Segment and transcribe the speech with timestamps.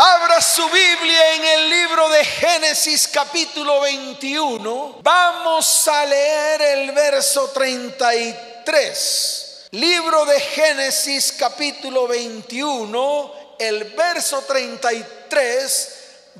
[0.00, 5.00] Abra su Biblia en el libro de Génesis capítulo 21.
[5.02, 9.66] Vamos a leer el verso 33.
[9.72, 15.88] Libro de Génesis capítulo 21, el verso 33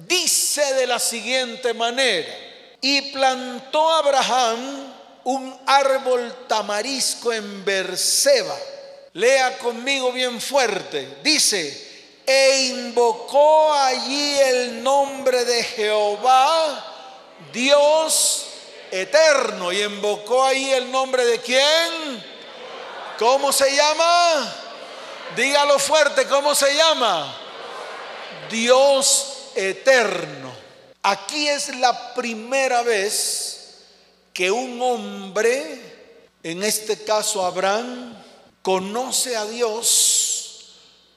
[0.06, 2.32] dice de la siguiente manera.
[2.80, 4.95] Y plantó Abraham
[5.25, 8.56] un árbol tamarisco en Berseba.
[9.14, 11.18] Lea conmigo bien fuerte.
[11.25, 11.88] Dice,
[12.30, 16.84] e invocó allí el nombre de Jehová,
[17.55, 18.48] Dios
[18.91, 19.73] eterno.
[19.73, 22.22] Y invocó allí el nombre de quién?
[23.19, 24.55] ¿Cómo se llama?
[25.36, 27.34] Dígalo fuerte, ¿cómo se llama?
[28.50, 30.52] Dios eterno.
[31.05, 33.78] Aquí es la primera vez
[34.34, 35.80] que un hombre,
[36.42, 38.22] en este caso Abraham,
[38.60, 40.17] conoce a Dios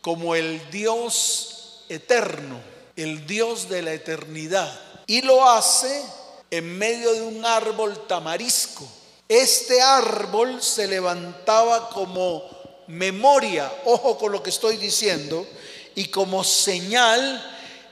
[0.01, 2.59] como el Dios eterno,
[2.95, 4.79] el Dios de la eternidad.
[5.07, 6.03] Y lo hace
[6.49, 8.87] en medio de un árbol tamarisco.
[9.27, 12.43] Este árbol se levantaba como
[12.87, 15.47] memoria, ojo con lo que estoy diciendo,
[15.95, 17.47] y como señal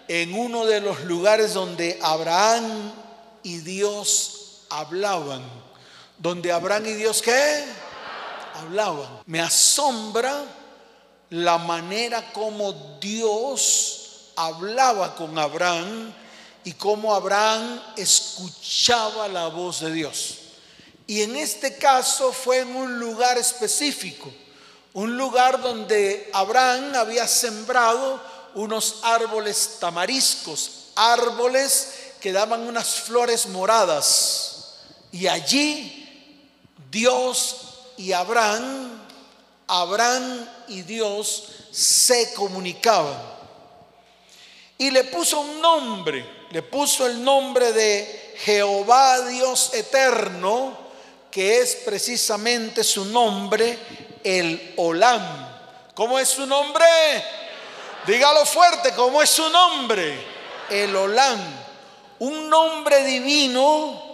[0.08, 2.92] en uno de los lugares donde Abraham
[3.44, 5.44] y Dios hablaban.
[6.18, 7.64] Donde Abraham y Dios qué?
[8.56, 9.22] Hablaban.
[9.26, 10.44] Me asombra
[11.30, 16.14] la manera como Dios hablaba con Abraham
[16.64, 20.36] y cómo Abraham escuchaba la voz de Dios.
[21.08, 24.32] Y en este caso fue en un lugar específico,
[24.94, 28.22] un lugar donde Abraham había sembrado
[28.56, 34.76] unos árboles tamariscos, árboles que daban unas flores moradas.
[35.12, 36.08] Y allí
[36.92, 37.56] Dios
[37.98, 39.09] y Abraham
[39.70, 43.18] Abraham y Dios se comunicaban.
[44.78, 50.76] Y le puso un nombre, le puso el nombre de Jehová Dios eterno,
[51.30, 53.78] que es precisamente su nombre,
[54.24, 55.48] el Olam.
[55.94, 56.86] ¿Cómo es su nombre?
[58.08, 60.18] Dígalo fuerte, ¿cómo es su nombre?
[60.70, 61.40] El Olam.
[62.20, 64.10] Un nombre divino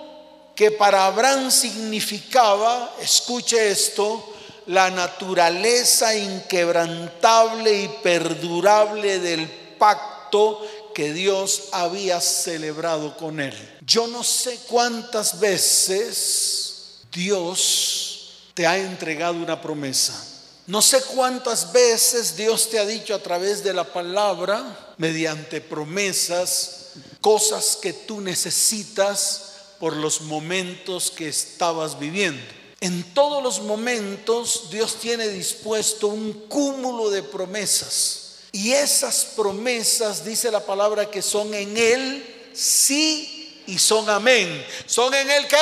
[0.56, 4.35] que para Abraham significaba, escuche esto,
[4.68, 10.62] la naturaleza inquebrantable y perdurable del pacto
[10.94, 13.54] que Dios había celebrado con él.
[13.86, 20.32] Yo no sé cuántas veces Dios te ha entregado una promesa.
[20.68, 26.94] No sé cuántas veces Dios te ha dicho a través de la palabra, mediante promesas,
[27.22, 32.42] cosas que tú necesitas por los momentos que estabas viviendo.
[32.86, 38.36] En todos los momentos Dios tiene dispuesto un cúmulo de promesas.
[38.52, 44.64] Y esas promesas, dice la palabra, que son en Él sí y son amén.
[44.86, 45.58] ¿Son en Él qué?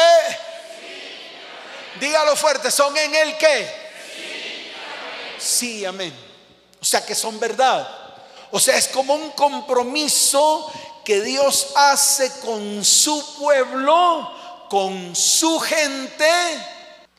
[2.02, 3.72] Dígalo fuerte, ¿son en Él qué?
[5.40, 6.14] Sí, amén.
[6.82, 7.88] O sea que son verdad.
[8.52, 10.70] O sea, es como un compromiso
[11.06, 14.30] que Dios hace con su pueblo,
[14.70, 16.26] con su gente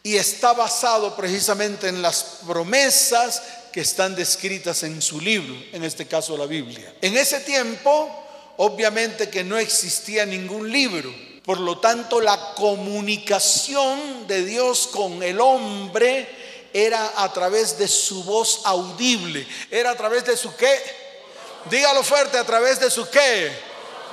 [0.07, 3.43] y está basado precisamente en las promesas
[3.73, 6.95] que están descritas en su libro, en este caso la Biblia.
[7.01, 8.15] En ese tiempo,
[8.59, 15.41] obviamente que no existía ningún libro, por lo tanto la comunicación de Dios con el
[15.41, 16.29] hombre
[16.75, 20.79] era a través de su voz audible, era a través de su qué,
[21.71, 23.51] dígalo fuerte, a través de su qué,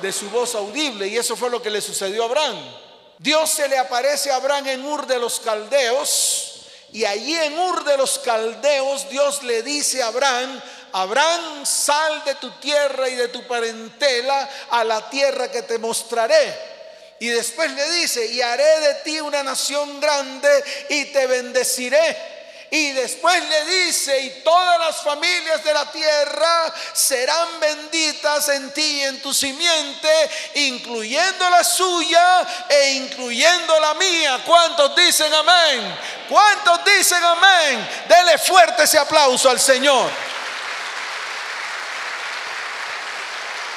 [0.02, 2.81] de su voz audible, y eso fue lo que le sucedió a Abraham.
[3.22, 7.84] Dios se le aparece a Abraham en Ur de los Caldeos y allí en Ur
[7.84, 10.60] de los Caldeos Dios le dice a Abraham,
[10.94, 16.72] Abraham, sal de tu tierra y de tu parentela a la tierra que te mostraré.
[17.20, 22.41] Y después le dice, y haré de ti una nación grande y te bendeciré
[22.74, 28.82] y después le dice, y todas las familias de la tierra serán benditas en ti
[28.82, 34.42] y en tu simiente, incluyendo la suya e incluyendo la mía.
[34.46, 36.00] ¿Cuántos dicen amén?
[36.30, 37.90] ¿Cuántos dicen amén?
[38.08, 40.10] Dele fuerte ese aplauso al Señor.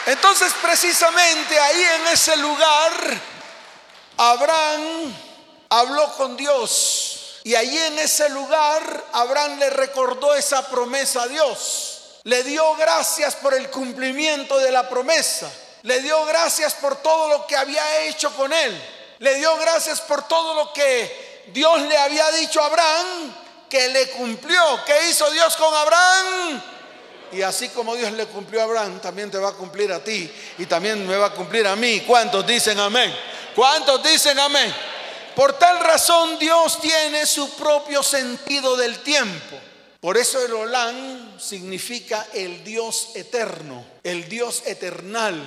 [0.07, 2.93] Entonces precisamente ahí en ese lugar,
[4.19, 5.13] Abraham
[5.69, 7.14] habló con Dios
[7.45, 12.01] y allí en ese lugar Abraham le recordó esa promesa a Dios.
[12.23, 15.53] Le dio gracias por el cumplimiento de la promesa.
[15.83, 18.83] Le dio gracias por todo lo que había hecho con él.
[19.19, 23.35] Le dio gracias por todo lo que Dios le había dicho a Abraham
[23.69, 24.83] que le cumplió.
[24.87, 26.63] ¿Qué hizo Dios con Abraham?
[27.31, 30.33] Y así como Dios le cumplió a Abraham, también te va a cumplir a ti
[30.57, 32.01] y también me va a cumplir a mí.
[32.07, 33.15] ¿Cuántos dicen amén?
[33.55, 34.94] ¿Cuántos dicen amén?
[35.35, 39.59] Por tal razón Dios tiene su propio sentido del tiempo.
[40.01, 45.43] Por eso el Olán significa el Dios eterno, el Dios eternal.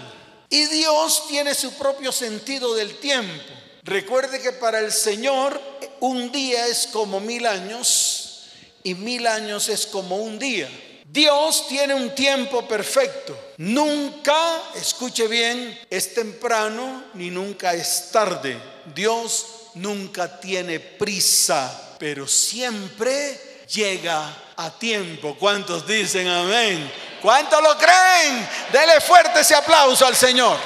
[0.49, 3.53] Y Dios tiene su propio sentido del tiempo.
[3.83, 5.61] Recuerde que para el Señor
[5.99, 8.47] un día es como mil años
[8.83, 10.69] y mil años es como un día.
[11.05, 13.37] Dios tiene un tiempo perfecto.
[13.57, 18.57] Nunca, escuche bien, es temprano ni nunca es tarde.
[18.93, 19.45] Dios
[19.79, 25.35] nunca tiene prisa, pero siempre llega a tiempo.
[25.39, 26.91] ¿Cuántos dicen amén?
[27.21, 28.47] ¿Cuántos lo creen?
[28.71, 30.57] Dele fuerte ese aplauso al Señor.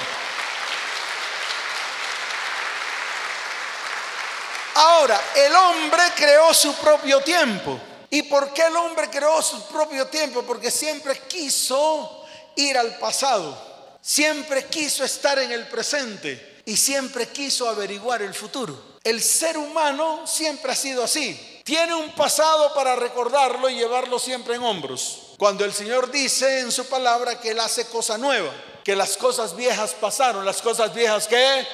[4.75, 7.79] Ahora, el hombre creó su propio tiempo.
[8.09, 10.43] ¿Y por qué el hombre creó su propio tiempo?
[10.43, 12.25] Porque siempre quiso
[12.55, 18.90] ir al pasado, siempre quiso estar en el presente y siempre quiso averiguar el futuro.
[19.03, 21.61] El ser humano siempre ha sido así.
[21.63, 25.33] Tiene un pasado para recordarlo y llevarlo siempre en hombros.
[25.39, 28.51] Cuando el Señor dice en su palabra que Él hace cosa nueva,
[28.83, 31.65] que las cosas viejas pasaron, las cosas viejas que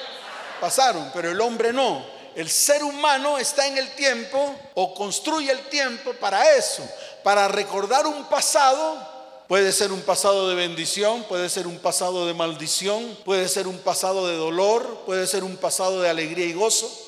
[0.58, 2.02] pasaron, pero el hombre no.
[2.34, 6.82] El ser humano está en el tiempo o construye el tiempo para eso,
[7.22, 9.18] para recordar un pasado.
[9.48, 13.78] Puede ser un pasado de bendición, puede ser un pasado de maldición, puede ser un
[13.78, 17.07] pasado de dolor, puede ser un pasado de alegría y gozo.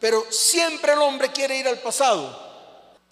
[0.00, 2.46] Pero siempre el hombre quiere ir al pasado.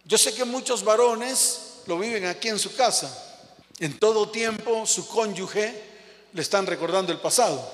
[0.05, 3.11] Yo sé que muchos varones lo viven aquí en su casa.
[3.79, 5.83] En todo tiempo su cónyuge
[6.33, 7.69] le están recordando el pasado.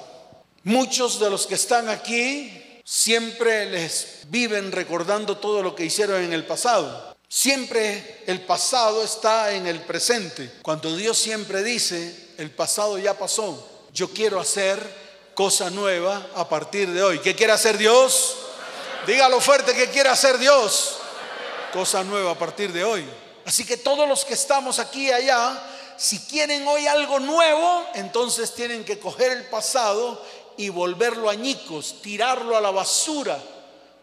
[0.65, 6.33] Muchos de los que están aquí siempre les viven recordando todo lo que hicieron en
[6.33, 7.17] el pasado.
[7.29, 10.53] Siempre el pasado está en el presente.
[10.63, 14.79] Cuando Dios siempre dice, el pasado ya pasó, yo quiero hacer
[15.35, 17.19] cosa nueva a partir de hoy.
[17.21, 18.37] ¿Qué quiere hacer Dios?
[19.07, 20.99] Dígalo fuerte, ¿qué quiere hacer Dios?
[21.73, 23.05] Cosa nueva a partir de hoy.
[23.45, 25.61] Así que todos los que estamos aquí y allá,
[25.97, 30.25] si quieren hoy algo nuevo, entonces tienen que coger el pasado
[30.57, 33.43] y volverlo añicos, tirarlo a la basura.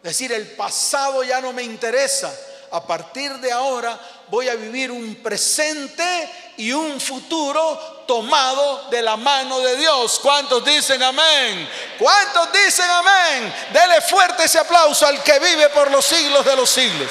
[0.04, 2.34] Decir, el pasado ya no me interesa.
[2.72, 3.98] A partir de ahora
[4.28, 6.30] voy a vivir un presente
[6.60, 10.20] y un futuro tomado de la mano de Dios.
[10.22, 11.70] ¿Cuántos dicen amén?
[11.98, 13.54] ¿Cuántos dicen amén?
[13.72, 17.10] Dele fuerte ese aplauso al que vive por los siglos de los siglos.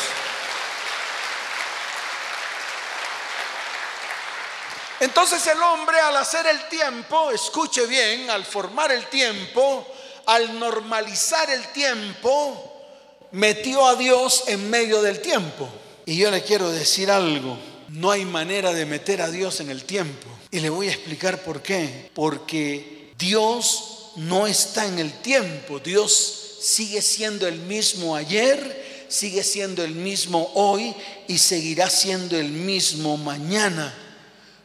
[5.01, 9.87] Entonces el hombre al hacer el tiempo, escuche bien, al formar el tiempo,
[10.27, 12.85] al normalizar el tiempo,
[13.31, 15.71] metió a Dios en medio del tiempo.
[16.05, 17.57] Y yo le quiero decir algo,
[17.89, 20.29] no hay manera de meter a Dios en el tiempo.
[20.51, 22.11] Y le voy a explicar por qué.
[22.15, 29.85] Porque Dios no está en el tiempo, Dios sigue siendo el mismo ayer, sigue siendo
[29.85, 30.95] el mismo hoy
[31.29, 33.95] y seguirá siendo el mismo mañana.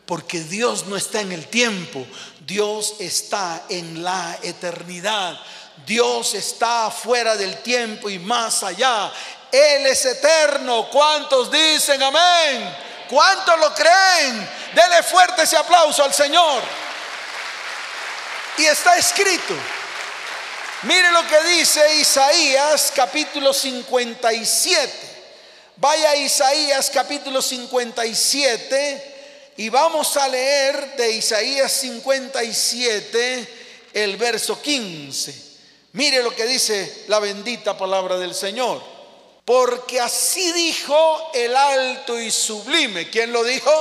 [0.06, 2.06] Porque Dios no está en el tiempo,
[2.46, 5.40] Dios está en la eternidad.
[5.86, 9.12] Dios está fuera del tiempo y más allá.
[9.52, 10.88] Él es eterno.
[10.92, 12.93] ¿Cuántos dicen amén?
[13.10, 14.50] ¿Cuántos lo creen?
[14.74, 16.62] Dele fuerte ese aplauso al Señor.
[18.58, 19.54] Y está escrito.
[20.84, 25.14] Mire lo que dice Isaías capítulo 57.
[25.78, 29.14] Vaya a Isaías capítulo 57
[29.58, 33.48] y vamos a leer de Isaías 57
[33.94, 35.54] el verso 15.
[35.94, 38.93] Mire lo que dice la bendita palabra del Señor.
[39.46, 43.10] Porque así dijo el alto y sublime.
[43.10, 43.72] ¿Quién lo dijo?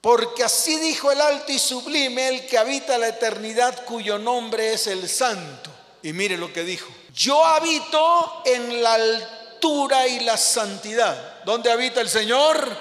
[0.00, 4.88] Porque así dijo el alto y sublime, el que habita la eternidad, cuyo nombre es
[4.88, 5.70] el santo.
[6.02, 6.92] Y mire lo que dijo.
[7.14, 11.44] Yo habito en la altura y la santidad.
[11.44, 12.76] ¿Dónde habita el Señor?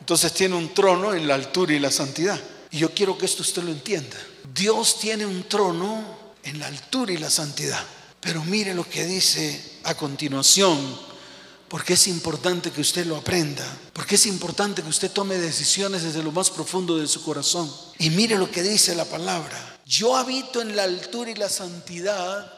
[0.00, 2.40] Entonces tiene un trono en la altura y la santidad.
[2.70, 4.16] Y yo quiero que esto usted lo entienda.
[4.54, 6.02] Dios tiene un trono
[6.42, 7.84] en la altura y la santidad.
[8.22, 10.78] Pero mire lo que dice a continuación,
[11.68, 16.22] porque es importante que usted lo aprenda, porque es importante que usted tome decisiones desde
[16.22, 17.70] lo más profundo de su corazón.
[17.98, 19.80] Y mire lo que dice la palabra.
[19.84, 22.50] Yo habito en la altura y la santidad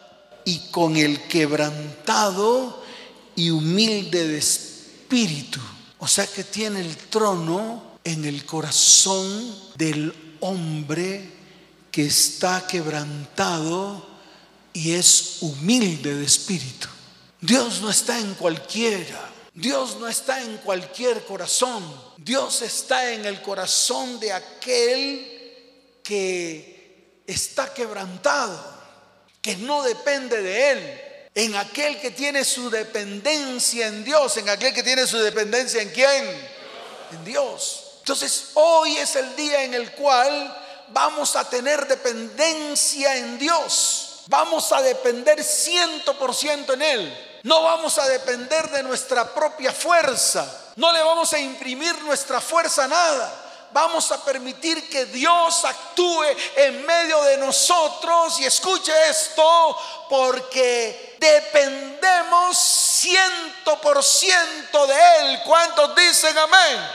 [0.44, 2.84] y con el quebrantado
[3.34, 5.60] y humilde de espíritu
[6.04, 11.30] o sea que tiene el trono en el corazón del hombre
[11.90, 14.13] que está quebrantado
[14.74, 16.88] y es humilde de espíritu.
[17.40, 19.30] Dios no está en cualquiera.
[19.54, 21.82] Dios no está en cualquier corazón.
[22.18, 28.60] Dios está en el corazón de aquel que está quebrantado,
[29.40, 31.00] que no depende de Él.
[31.36, 35.90] En aquel que tiene su dependencia en Dios, en aquel que tiene su dependencia en
[35.90, 36.24] quién?
[37.12, 37.98] En Dios.
[38.00, 44.03] Entonces hoy es el día en el cual vamos a tener dependencia en Dios.
[44.26, 47.40] Vamos a depender ciento por ciento en Él.
[47.42, 50.72] No vamos a depender de nuestra propia fuerza.
[50.76, 56.24] No le vamos a imprimir nuestra fuerza a nada vamos a permitir que Dios actúe
[56.56, 58.38] en medio de nosotros.
[58.40, 59.76] Y escuche esto,
[60.08, 65.42] porque dependemos ciento por ciento de Él.
[65.44, 66.90] ¿Cuántos dicen amén?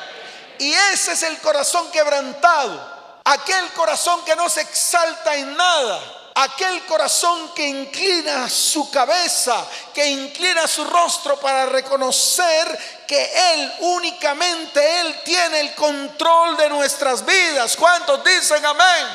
[0.58, 6.86] Y ese es el corazón quebrantado, aquel corazón que no se exalta en nada aquel
[6.86, 15.22] corazón que inclina su cabeza, que inclina su rostro para reconocer que Él, únicamente Él
[15.24, 17.76] tiene el control de nuestras vidas.
[17.76, 19.08] ¿Cuántos dicen amén?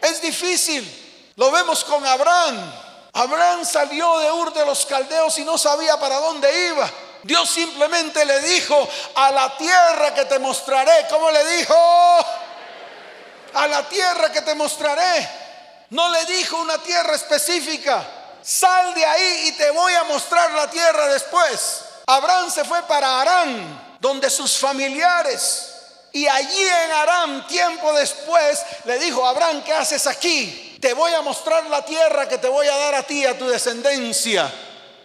[0.00, 1.32] Es difícil.
[1.36, 2.72] Lo vemos con Abraham.
[3.14, 6.90] Abraham salió de Ur de los Caldeos y no sabía para dónde iba.
[7.22, 11.06] Dios simplemente le dijo, a la tierra que te mostraré.
[11.08, 11.74] ¿Cómo le dijo?
[13.54, 15.41] A la tierra que te mostraré.
[15.92, 18.02] No le dijo una tierra específica.
[18.42, 21.82] Sal de ahí y te voy a mostrar la tierra después.
[22.06, 25.68] Abraham se fue para Arán, donde sus familiares.
[26.12, 30.78] Y allí en Arán, tiempo después, le dijo, Abraham, ¿qué haces aquí?
[30.80, 33.46] Te voy a mostrar la tierra que te voy a dar a ti, a tu
[33.46, 34.50] descendencia.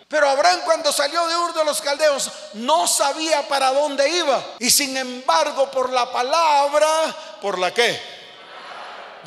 [0.08, 4.42] Pero Abraham cuando salió de Ur de los Caldeos no sabía para dónde iba.
[4.60, 8.17] Y sin embargo, por la palabra, ¿por la qué?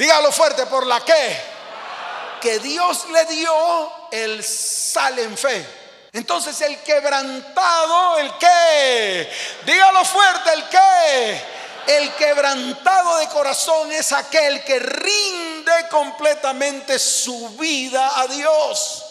[0.01, 1.43] Dígalo fuerte, ¿por la qué?
[2.41, 5.63] Que Dios le dio, el sale en fe.
[6.15, 9.31] Entonces el quebrantado, el qué?
[9.67, 11.45] Dígalo fuerte, el qué?
[11.89, 19.05] El quebrantado de corazón es aquel que rinde completamente su vida a Dios.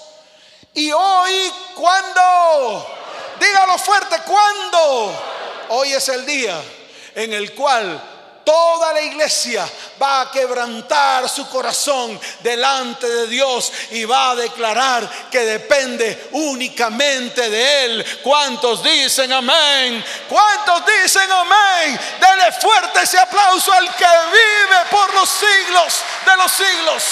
[0.74, 2.98] Y hoy, ¿cuándo?
[3.40, 5.24] Dígalo fuerte, ¿cuándo?
[5.70, 6.60] Hoy es el día
[7.14, 8.19] en el cual
[8.50, 9.70] Toda la iglesia
[10.02, 17.48] va a quebrantar su corazón delante de Dios y va a declarar que depende únicamente
[17.48, 18.20] de Él.
[18.24, 20.04] ¿Cuántos dicen amén?
[20.28, 22.00] ¿Cuántos dicen amén?
[22.20, 27.04] Dele fuerte ese aplauso al que vive por los siglos de los siglos.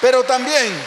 [0.00, 0.80] Pero también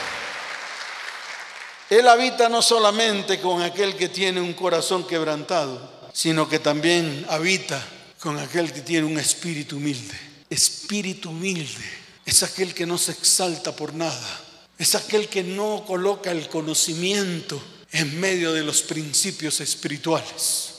[1.89, 7.83] Él habita no solamente con aquel que tiene un corazón quebrantado, sino que también habita
[8.19, 10.17] con aquel que tiene un espíritu humilde.
[10.49, 11.83] Espíritu humilde
[12.25, 14.41] es aquel que no se exalta por nada,
[14.77, 20.69] es aquel que no coloca el conocimiento en medio de los principios espirituales,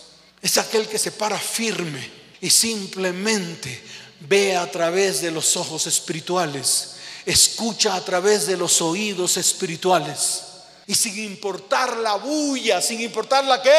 [0.41, 2.11] es aquel que se para firme
[2.41, 3.83] y simplemente
[4.21, 6.95] ve a través de los ojos espirituales,
[7.27, 10.43] escucha a través de los oídos espirituales.
[10.87, 13.71] Y sin importar la bulla, sin importar la que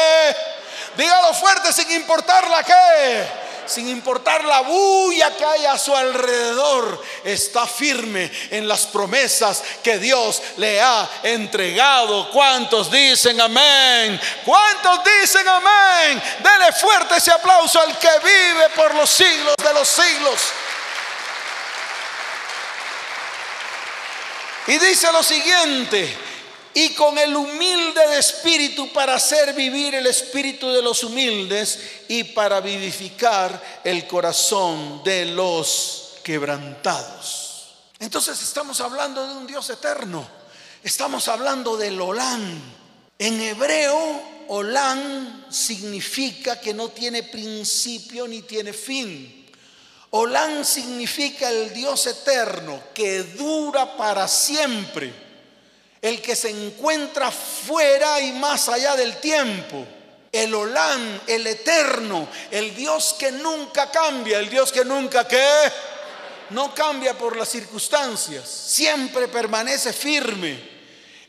[0.96, 3.46] Dígalo fuerte sin importar la que.
[3.66, 9.98] Sin importar la bulla que hay a su alrededor, está firme en las promesas que
[9.98, 12.30] Dios le ha entregado.
[12.30, 14.20] ¿Cuántos dicen amén?
[14.44, 16.22] ¿Cuántos dicen amén?
[16.38, 20.40] Dele fuerte ese aplauso al que vive por los siglos de los siglos.
[24.68, 26.16] Y dice lo siguiente,
[26.78, 32.22] y con el humilde de espíritu para hacer vivir el espíritu de los humildes y
[32.22, 37.76] para vivificar el corazón de los quebrantados.
[37.98, 40.28] Entonces estamos hablando de un Dios eterno,
[40.82, 42.60] estamos hablando del Olán.
[43.18, 49.46] En hebreo, Olán significa que no tiene principio ni tiene fin.
[50.10, 55.25] Olán significa el Dios eterno que dura para siempre
[56.02, 59.86] el que se encuentra fuera y más allá del tiempo,
[60.30, 65.72] el Olán, el eterno, el Dios que nunca cambia, el Dios que nunca que
[66.50, 70.76] no cambia por las circunstancias, siempre permanece firme.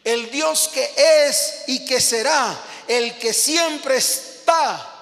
[0.03, 0.93] El Dios que
[1.27, 2.57] es y que será,
[2.87, 4.93] el que siempre está.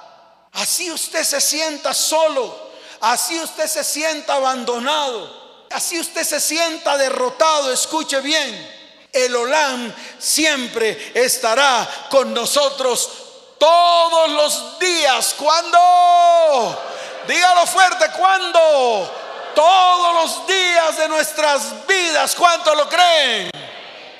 [0.53, 7.71] Así usted se sienta solo, así usted se sienta abandonado, así usted se sienta derrotado,
[7.71, 8.74] escuche bien
[9.15, 13.09] el Olam siempre estará con nosotros
[13.57, 15.33] todos los días.
[15.37, 16.83] ¿Cuándo?
[17.25, 19.11] Dígalo fuerte, ¿cuándo?
[19.55, 22.35] Todos los días de nuestras vidas.
[22.35, 23.49] ¿Cuánto lo creen?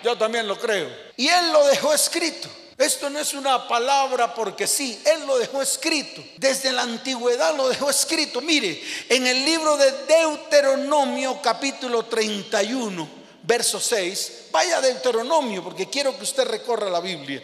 [0.02, 0.90] Yo también lo creo.
[1.18, 2.48] Y Él lo dejó escrito.
[2.78, 6.22] Esto no es una palabra porque sí, Él lo dejó escrito.
[6.38, 8.42] Desde la antigüedad lo dejó escrito.
[8.42, 16.16] Mire, en el libro de Deuteronomio capítulo 31, verso 6, vaya a Deuteronomio porque quiero
[16.18, 17.44] que usted recorra la Biblia.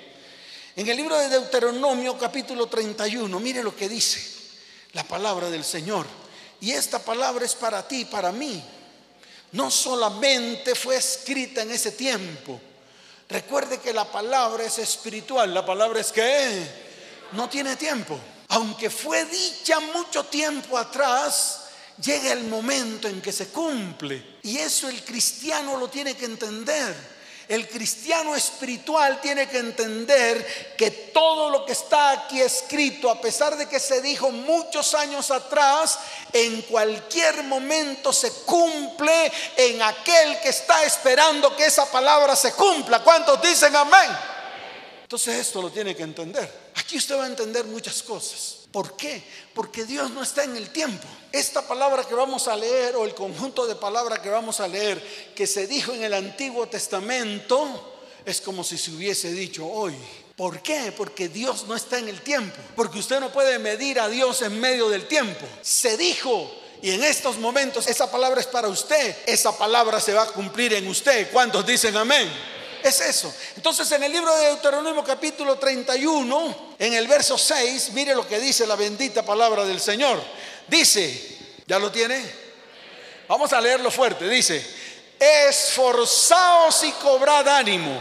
[0.75, 4.21] En el libro de Deuteronomio capítulo 31, mire lo que dice
[4.93, 6.05] la palabra del Señor.
[6.59, 8.63] Y esta palabra es para ti, para mí.
[9.53, 12.59] No solamente fue escrita en ese tiempo
[13.31, 16.67] Recuerde que la palabra es espiritual, la palabra es que
[17.31, 18.19] no tiene tiempo.
[18.49, 21.60] Aunque fue dicha mucho tiempo atrás,
[22.03, 24.37] llega el momento en que se cumple.
[24.43, 27.21] Y eso el cristiano lo tiene que entender.
[27.47, 33.57] El cristiano espiritual tiene que entender que todo lo que está aquí escrito, a pesar
[33.57, 35.99] de que se dijo muchos años atrás,
[36.31, 43.03] en cualquier momento se cumple en aquel que está esperando que esa palabra se cumpla.
[43.03, 44.09] ¿Cuántos dicen amén?
[45.03, 46.71] Entonces esto lo tiene que entender.
[46.75, 48.59] Aquí usted va a entender muchas cosas.
[48.71, 49.21] ¿Por qué?
[49.53, 51.05] Porque Dios no está en el tiempo.
[51.31, 55.01] Esta palabra que vamos a leer o el conjunto de palabras que vamos a leer
[55.33, 57.93] que se dijo en el Antiguo Testamento
[58.25, 59.95] es como si se hubiese dicho hoy.
[60.35, 60.93] ¿Por qué?
[60.95, 62.57] Porque Dios no está en el tiempo.
[62.75, 65.45] Porque usted no puede medir a Dios en medio del tiempo.
[65.61, 69.15] Se dijo y en estos momentos esa palabra es para usted.
[69.25, 71.31] Esa palabra se va a cumplir en usted.
[71.31, 72.29] ¿Cuántos dicen amén?
[72.83, 73.33] Es eso.
[73.55, 78.39] Entonces en el libro de Deuteronomio capítulo 31, en el verso 6, mire lo que
[78.39, 80.19] dice la bendita palabra del Señor.
[80.71, 81.37] Dice,
[81.67, 82.23] ¿ya lo tiene?
[83.27, 84.29] Vamos a leerlo fuerte.
[84.29, 84.65] Dice,
[85.19, 87.99] esforzaos y cobrad ánimo.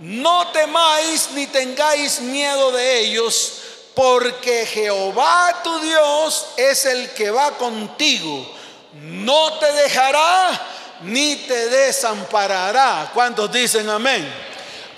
[0.00, 3.54] No temáis ni tengáis miedo de ellos,
[3.94, 8.54] porque Jehová tu Dios es el que va contigo.
[8.92, 10.60] No te dejará
[11.04, 13.12] ni te desamparará.
[13.14, 14.30] ¿Cuántos dicen amén?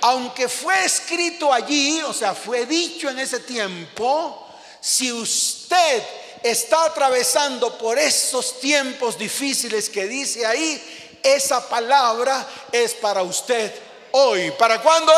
[0.00, 4.44] Aunque fue escrito allí, o sea, fue dicho en ese tiempo,
[4.80, 6.02] si usted
[6.42, 13.74] está atravesando por esos tiempos difíciles que dice ahí, esa palabra es para usted
[14.12, 14.50] hoy.
[14.52, 15.12] ¿Para cuándo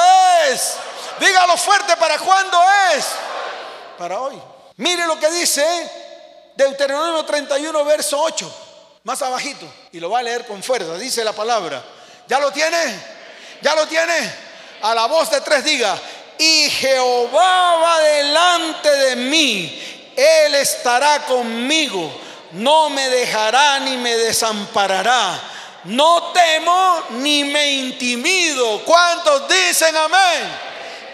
[0.50, 0.74] es?
[1.20, 2.58] Dígalo fuerte, ¿para cuándo
[2.94, 3.04] es?
[3.98, 4.40] Para hoy.
[4.76, 5.64] Mire lo que dice
[6.54, 8.64] Deuteronomio 31, verso 8
[9.08, 11.82] más abajito, y lo va a leer con fuerza, dice la palabra.
[12.26, 12.76] ¿Ya lo tiene?
[13.62, 14.34] ¿Ya lo tiene?
[14.82, 15.98] A la voz de tres diga,
[16.36, 19.87] y Jehová va delante de mí,
[20.18, 22.12] Él estará conmigo,
[22.50, 25.40] no me dejará ni me desamparará.
[25.84, 28.84] No temo ni me intimido.
[28.84, 30.50] ¿Cuántos dicen amén?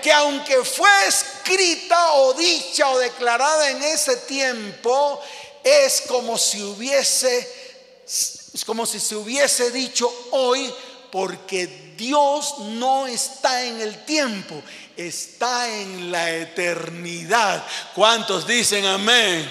[0.03, 5.21] Que aunque fue escrita o dicha o declarada en ese tiempo,
[5.63, 7.65] es como si hubiese
[8.07, 10.73] es como si se hubiese dicho hoy,
[11.11, 14.55] porque Dios no está en el tiempo,
[14.97, 17.65] está en la eternidad.
[17.95, 19.49] ¿Cuántos dicen amén?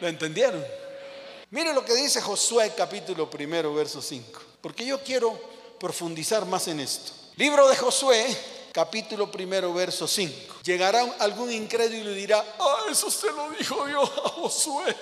[0.00, 0.64] ¿Lo entendieron?
[1.50, 5.38] Mire lo que dice Josué capítulo primero, verso 5, porque yo quiero
[5.78, 7.12] profundizar más en esto.
[7.36, 8.36] Libro de Josué,
[8.72, 10.60] capítulo primero, verso 5.
[10.64, 14.96] Llegará algún incrédulo y dirá, ah, eso se lo dijo Dios a Josué.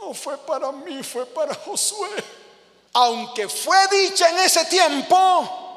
[0.00, 2.08] No fue para mí, fue para Josué.
[2.92, 5.69] Aunque fue dicha en ese tiempo,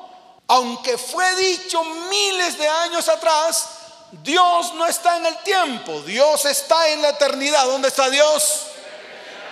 [0.47, 3.69] aunque fue dicho miles de años atrás,
[4.23, 7.65] Dios no está en el tiempo, Dios está en la eternidad.
[7.65, 8.61] ¿Dónde está Dios?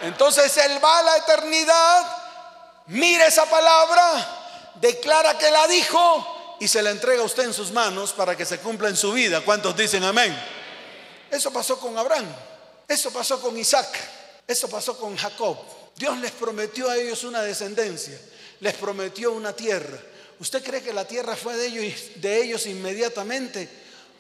[0.03, 2.17] Entonces Él va a la eternidad,
[2.87, 7.71] mira esa palabra, declara que la dijo y se la entrega a usted en sus
[7.71, 9.41] manos para que se cumpla en su vida.
[9.41, 10.37] ¿Cuántos dicen amén?
[11.29, 12.27] Eso pasó con Abraham,
[12.87, 14.21] eso pasó con Isaac.
[14.51, 15.57] Eso pasó con Jacob.
[15.95, 18.19] Dios les prometió a ellos una descendencia,
[18.59, 19.97] les prometió una tierra.
[20.41, 23.69] ¿Usted cree que la tierra fue de ellos, de ellos inmediatamente?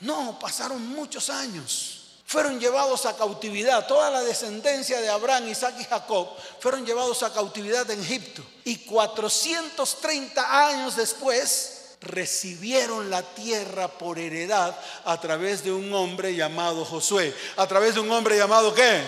[0.01, 1.97] No, pasaron muchos años.
[2.27, 3.87] Fueron llevados a cautividad.
[3.87, 6.29] Toda la descendencia de Abraham, Isaac y Jacob
[6.59, 8.43] fueron llevados a cautividad en Egipto.
[8.63, 16.85] Y 430 años después recibieron la tierra por heredad a través de un hombre llamado
[16.85, 17.33] Josué.
[17.57, 19.01] ¿A través de un hombre llamado qué?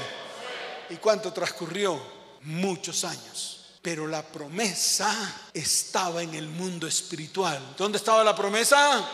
[0.89, 2.02] ¿Y cuánto transcurrió?
[2.41, 3.62] Muchos años.
[3.84, 5.13] Pero la promesa
[5.54, 7.76] estaba en el mundo espiritual.
[7.78, 9.06] ¿Dónde estaba la promesa?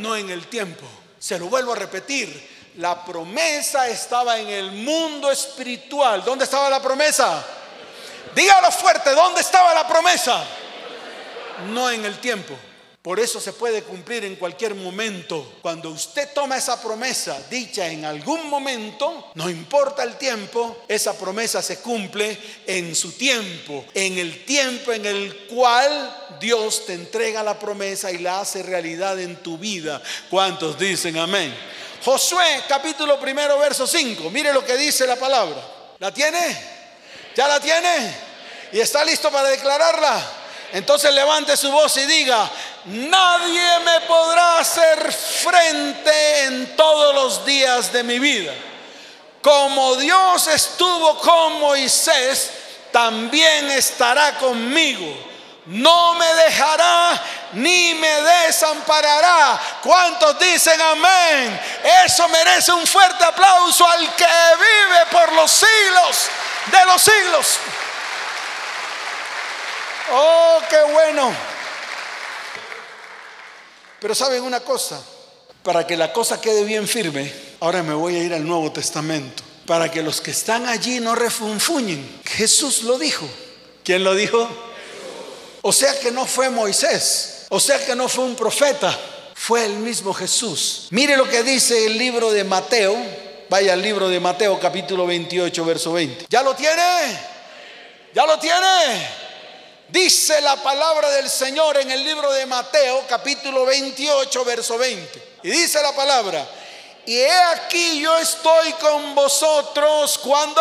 [0.00, 0.84] No en el tiempo.
[1.18, 2.50] Se lo vuelvo a repetir.
[2.78, 6.24] La promesa estaba en el mundo espiritual.
[6.24, 7.46] ¿Dónde estaba la promesa?
[8.34, 10.44] Dígalo fuerte, ¿dónde estaba la promesa?
[11.68, 12.58] No en el tiempo.
[13.04, 15.56] Por eso se puede cumplir en cualquier momento.
[15.60, 21.60] Cuando usted toma esa promesa dicha en algún momento, no importa el tiempo, esa promesa
[21.60, 27.58] se cumple en su tiempo, en el tiempo en el cual Dios te entrega la
[27.58, 30.00] promesa y la hace realidad en tu vida.
[30.30, 31.54] ¿Cuántos dicen amén?
[32.02, 34.30] Josué capítulo primero, verso 5.
[34.30, 35.62] Mire lo que dice la palabra.
[35.98, 36.58] ¿La tiene?
[37.36, 38.16] ¿Ya la tiene?
[38.72, 40.40] ¿Y está listo para declararla?
[40.72, 42.50] Entonces levante su voz y diga,
[42.86, 48.52] nadie me podrá hacer frente en todos los días de mi vida.
[49.42, 52.50] Como Dios estuvo con Moisés,
[52.90, 55.32] también estará conmigo.
[55.66, 57.20] No me dejará
[57.52, 59.60] ni me desamparará.
[59.82, 61.60] ¿Cuántos dicen amén?
[62.04, 66.28] Eso merece un fuerte aplauso al que vive por los siglos
[66.66, 67.58] de los siglos.
[70.12, 71.53] Oh, qué bueno.
[74.04, 75.02] Pero saben una cosa,
[75.62, 79.42] para que la cosa quede bien firme, ahora me voy a ir al Nuevo Testamento,
[79.64, 82.20] para que los que están allí no refunfuñen.
[82.26, 83.26] Jesús lo dijo.
[83.82, 84.46] ¿Quién lo dijo?
[85.62, 88.94] O sea que no fue Moisés, o sea que no fue un profeta,
[89.34, 90.88] fue el mismo Jesús.
[90.90, 92.94] Mire lo que dice el libro de Mateo,
[93.48, 96.26] vaya al libro de Mateo capítulo 28, verso 20.
[96.28, 96.82] ¿Ya lo tiene?
[98.12, 99.23] ¿Ya lo tiene?
[99.94, 105.38] Dice la palabra del Señor en el libro de Mateo, capítulo 28, verso 20.
[105.44, 106.44] Y dice la palabra,
[107.06, 110.60] y he aquí yo estoy con vosotros cuando,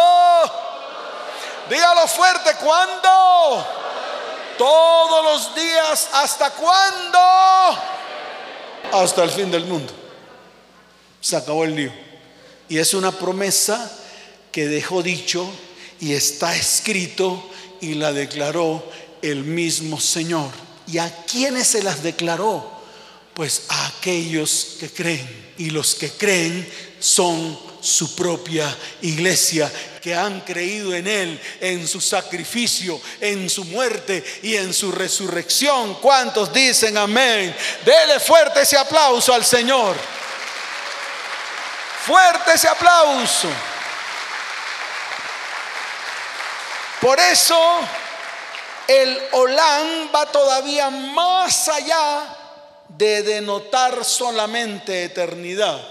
[1.68, 3.68] dígalo fuerte, cuando,
[4.56, 7.20] todos los días, ¿hasta cuándo?
[8.92, 9.92] Hasta el fin del mundo.
[11.20, 11.92] Se acabó el lío.
[12.70, 13.92] Y es una promesa
[14.52, 15.50] que dejó dicho
[16.00, 17.50] y está escrito
[17.82, 18.82] y la declaró
[19.24, 20.52] el mismo Señor.
[20.86, 22.72] ¿Y a quiénes se las declaró?
[23.34, 25.54] Pues a aquellos que creen.
[25.58, 32.00] Y los que creen son su propia iglesia, que han creído en Él, en su
[32.00, 35.96] sacrificio, en su muerte y en su resurrección.
[35.96, 37.56] ¿Cuántos dicen amén?
[37.86, 39.96] Dele fuerte ese aplauso al Señor.
[42.06, 43.50] Fuerte ese aplauso.
[47.00, 47.82] Por eso
[48.88, 52.38] el Olán va todavía más allá
[52.90, 55.82] de denotar solamente eternidad.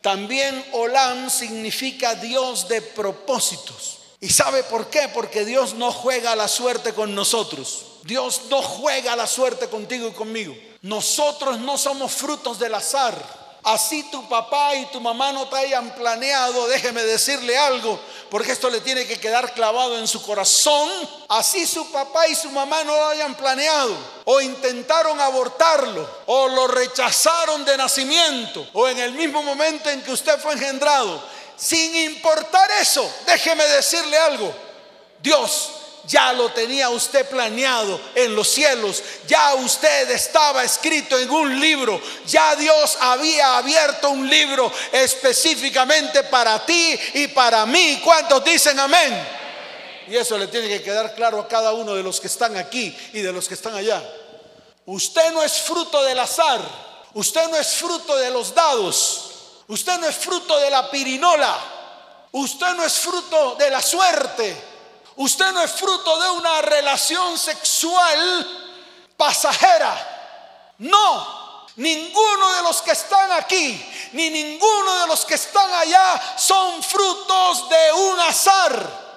[0.00, 3.98] También Olán significa Dios de propósitos.
[4.20, 5.08] ¿Y sabe por qué?
[5.12, 7.84] Porque Dios no juega la suerte con nosotros.
[8.04, 10.56] Dios no juega la suerte contigo y conmigo.
[10.82, 13.37] Nosotros no somos frutos del azar.
[13.68, 18.00] Así tu papá y tu mamá no te hayan planeado, déjeme decirle algo,
[18.30, 20.88] porque esto le tiene que quedar clavado en su corazón.
[21.28, 26.66] Así su papá y su mamá no lo hayan planeado, o intentaron abortarlo, o lo
[26.66, 31.22] rechazaron de nacimiento, o en el mismo momento en que usted fue engendrado.
[31.54, 34.50] Sin importar eso, déjeme decirle algo,
[35.20, 35.72] Dios
[36.08, 42.00] ya lo tenía usted planeado en los cielos, ya usted estaba escrito en un libro,
[42.26, 48.00] ya Dios había abierto un libro específicamente para ti y para mí.
[48.02, 49.38] ¿Cuántos dicen amén?
[50.08, 52.96] Y eso le tiene que quedar claro a cada uno de los que están aquí
[53.12, 54.02] y de los que están allá.
[54.86, 56.60] Usted no es fruto del azar,
[57.12, 59.30] usted no es fruto de los dados,
[59.68, 61.58] usted no es fruto de la pirinola,
[62.32, 64.67] usted no es fruto de la suerte.
[65.18, 68.46] Usted no es fruto de una relación sexual
[69.16, 70.74] pasajera.
[70.78, 76.80] No, ninguno de los que están aquí, ni ninguno de los que están allá son
[76.84, 79.08] frutos de un azar.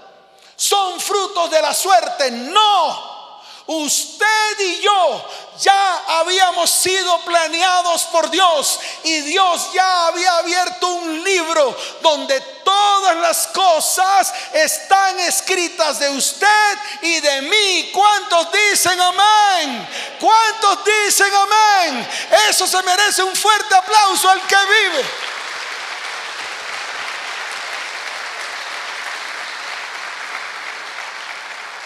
[0.56, 2.32] Son frutos de la suerte.
[2.32, 3.11] No.
[3.74, 5.30] Usted y yo
[5.62, 13.16] ya habíamos sido planeados por Dios y Dios ya había abierto un libro donde todas
[13.16, 17.92] las cosas están escritas de usted y de mí.
[17.94, 19.88] ¿Cuántos dicen amén?
[20.20, 22.10] ¿Cuántos dicen amén?
[22.50, 25.06] Eso se merece un fuerte aplauso al que vive.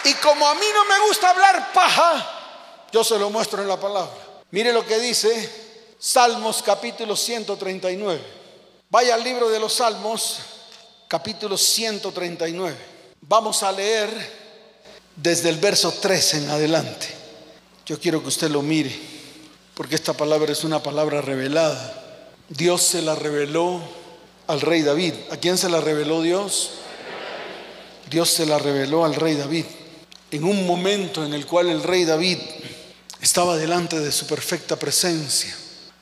[0.06, 3.78] Y como a mí no me gusta hablar paja, yo se lo muestro en la
[3.78, 4.14] palabra.
[4.52, 5.50] Mire lo que dice
[5.98, 8.20] Salmos capítulo 139.
[8.88, 10.38] Vaya al libro de los Salmos
[11.08, 12.76] capítulo 139.
[13.22, 14.08] Vamos a leer
[15.16, 17.08] desde el verso 3 en adelante.
[17.84, 18.96] Yo quiero que usted lo mire,
[19.74, 22.30] porque esta palabra es una palabra revelada.
[22.48, 23.80] Dios se la reveló
[24.46, 25.14] al rey David.
[25.32, 26.70] ¿A quién se la reveló Dios?
[28.08, 29.64] Dios se la reveló al rey David
[30.30, 32.38] en un momento en el cual el rey David
[33.20, 35.54] estaba delante de su perfecta presencia.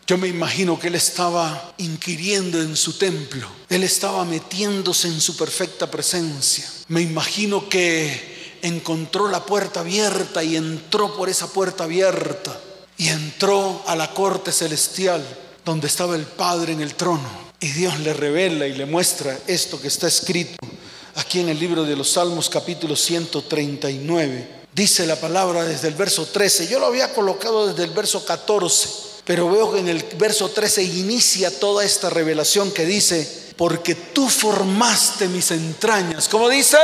[0.06, 5.37] Yo me imagino que él estaba inquiriendo en su templo, él estaba metiéndose en su
[5.37, 6.70] perfecta presencia.
[6.88, 12.58] Me imagino que encontró la puerta abierta y entró por esa puerta abierta
[12.98, 15.24] y entró a la corte celestial
[15.64, 17.44] donde estaba el Padre en el trono.
[17.60, 20.56] Y Dios le revela y le muestra esto que está escrito
[21.16, 24.64] aquí en el libro de los Salmos capítulo 139.
[24.72, 26.66] Dice la palabra desde el verso 13.
[26.66, 28.88] Yo lo había colocado desde el verso 14,
[29.24, 34.29] pero veo que en el verso 13 inicia toda esta revelación que dice, porque tú
[34.29, 36.29] formaste mis entrañas.
[36.29, 36.79] ¿Cómo dice?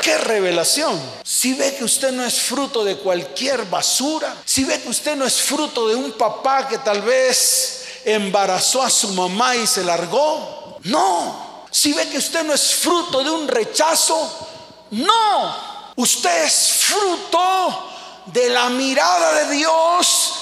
[0.00, 0.98] ¡Qué revelación!
[1.22, 5.26] Si ve que usted no es fruto de cualquier basura, si ve que usted no
[5.26, 10.78] es fruto de un papá que tal vez embarazó a su mamá y se largó,
[10.84, 11.43] no.
[11.74, 14.48] Si ve que usted no es fruto de un rechazo,
[14.92, 15.92] no.
[15.96, 17.90] Usted es fruto
[18.26, 20.34] de la mirada de Dios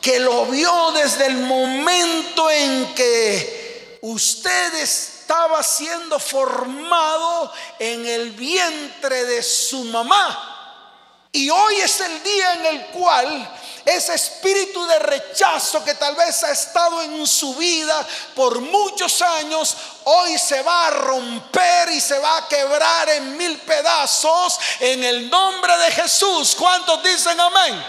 [0.00, 9.26] que lo vio desde el momento en que usted estaba siendo formado en el vientre
[9.26, 11.28] de su mamá.
[11.30, 16.42] Y hoy es el día en el cual ese espíritu de rechazo que tal vez
[16.44, 22.18] ha estado en su vida por muchos años, hoy se va a romper y se
[22.18, 26.54] va a quebrar en mil pedazos en el nombre de Jesús.
[26.58, 27.84] ¿Cuántos dicen amén?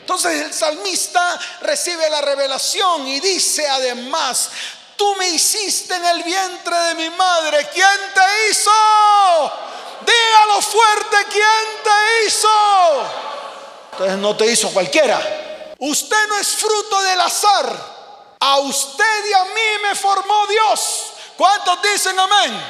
[0.00, 4.50] Entonces el salmista recibe la revelación y dice además,
[4.96, 7.66] tú me hiciste en el vientre de mi madre.
[7.72, 8.70] ¿Quién te hizo?
[10.04, 13.33] Dígalo fuerte, ¿quién te hizo?
[13.94, 15.74] Entonces no te hizo cualquiera.
[15.78, 17.94] Usted no es fruto del azar.
[18.40, 21.04] A usted y a mí me formó Dios.
[21.36, 22.60] ¿Cuántos dicen amén?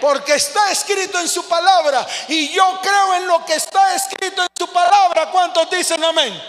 [0.00, 2.06] Porque está escrito en su palabra.
[2.28, 5.30] Y yo creo en lo que está escrito en su palabra.
[5.30, 6.42] ¿Cuántos dicen amén?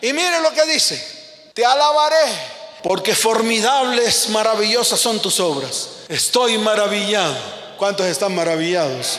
[0.00, 1.50] Y mire lo que dice.
[1.54, 5.88] Te alabaré porque formidables, maravillosas son tus obras.
[6.08, 7.36] Estoy maravillado.
[7.78, 9.18] ¿Cuántos están maravillados?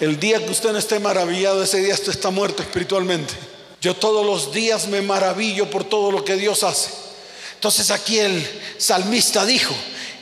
[0.00, 3.34] El día que usted no esté maravillado, ese día usted está muerto espiritualmente.
[3.80, 6.90] Yo todos los días me maravillo por todo lo que Dios hace.
[7.54, 8.46] Entonces aquí el
[8.78, 9.74] salmista dijo,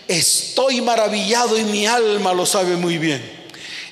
[0.07, 3.23] estoy maravillado y mi alma lo sabe muy bien.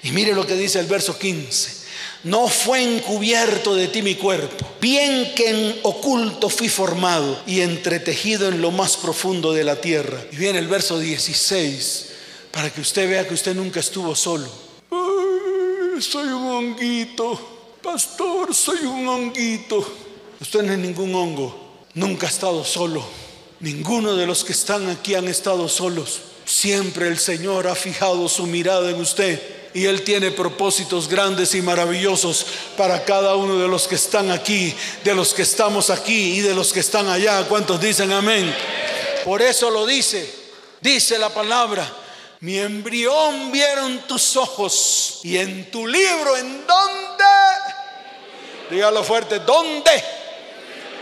[0.02, 1.82] Y mire lo que dice el verso 15
[2.24, 8.48] no fue encubierto de ti mi cuerpo, bien que en oculto fui formado y entretejido
[8.48, 10.22] en lo más profundo de la tierra.
[10.30, 12.06] Y viene el verso 16,
[12.52, 14.61] para que usted vea que usted nunca estuvo solo.
[16.00, 17.38] Soy un honguito,
[17.82, 19.84] pastor, soy un honguito.
[20.40, 21.54] Usted no es ningún hongo,
[21.94, 23.04] nunca ha estado solo.
[23.60, 26.20] Ninguno de los que están aquí han estado solos.
[26.44, 29.40] Siempre el Señor ha fijado su mirada en usted
[29.74, 32.44] y Él tiene propósitos grandes y maravillosos
[32.76, 34.74] para cada uno de los que están aquí,
[35.04, 37.46] de los que estamos aquí y de los que están allá.
[37.48, 38.52] ¿Cuántos dicen amén?
[39.24, 40.28] Por eso lo dice,
[40.80, 42.01] dice la palabra.
[42.42, 47.24] Mi embrión vieron tus ojos y en tu libro, ¿en dónde?
[48.68, 49.92] Dígalo fuerte, ¿dónde?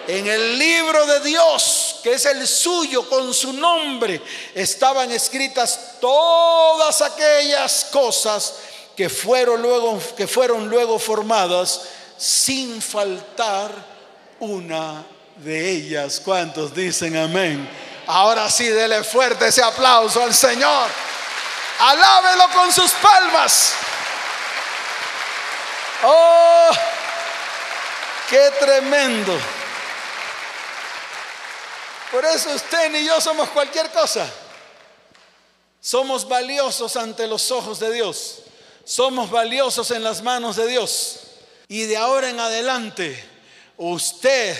[0.06, 4.20] En el libro de Dios, que es el suyo, con su nombre,
[4.54, 8.56] estaban escritas todas aquellas cosas
[8.94, 11.80] que fueron luego, que fueron luego formadas
[12.18, 13.72] sin faltar
[14.40, 16.20] una de ellas.
[16.22, 17.66] ¿Cuántos dicen amén?
[18.08, 20.90] Ahora sí, dele fuerte ese aplauso al Señor.
[21.80, 23.72] Alábelo con sus palmas.
[26.04, 26.70] Oh,
[28.28, 29.38] qué tremendo.
[32.10, 34.28] Por eso usted ni yo somos cualquier cosa.
[35.80, 38.42] Somos valiosos ante los ojos de Dios.
[38.84, 41.20] Somos valiosos en las manos de Dios.
[41.68, 43.24] Y de ahora en adelante
[43.78, 44.56] usted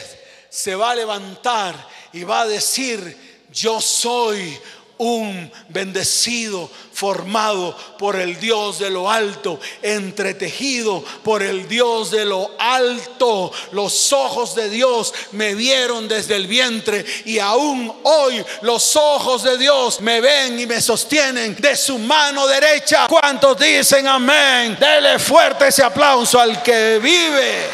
[0.49, 1.75] se va a levantar
[2.13, 4.59] y va a decir, yo soy
[5.01, 12.51] un bendecido formado por el Dios de lo alto, entretejido por el Dios de lo
[12.59, 13.51] alto.
[13.73, 19.57] Los ojos de Dios me vieron desde el vientre y aún hoy los ojos de
[19.57, 23.07] Dios me ven y me sostienen de su mano derecha.
[23.09, 24.77] ¿Cuántos dicen amén?
[24.79, 27.71] Dele fuerte ese aplauso al que vive.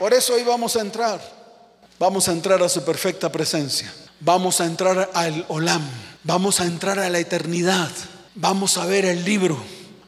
[0.00, 1.41] Por eso hoy vamos a entrar
[2.02, 3.94] Vamos a entrar a su perfecta presencia.
[4.18, 5.88] Vamos a entrar al Olam.
[6.24, 7.92] Vamos a entrar a la eternidad.
[8.34, 9.56] Vamos a ver el libro.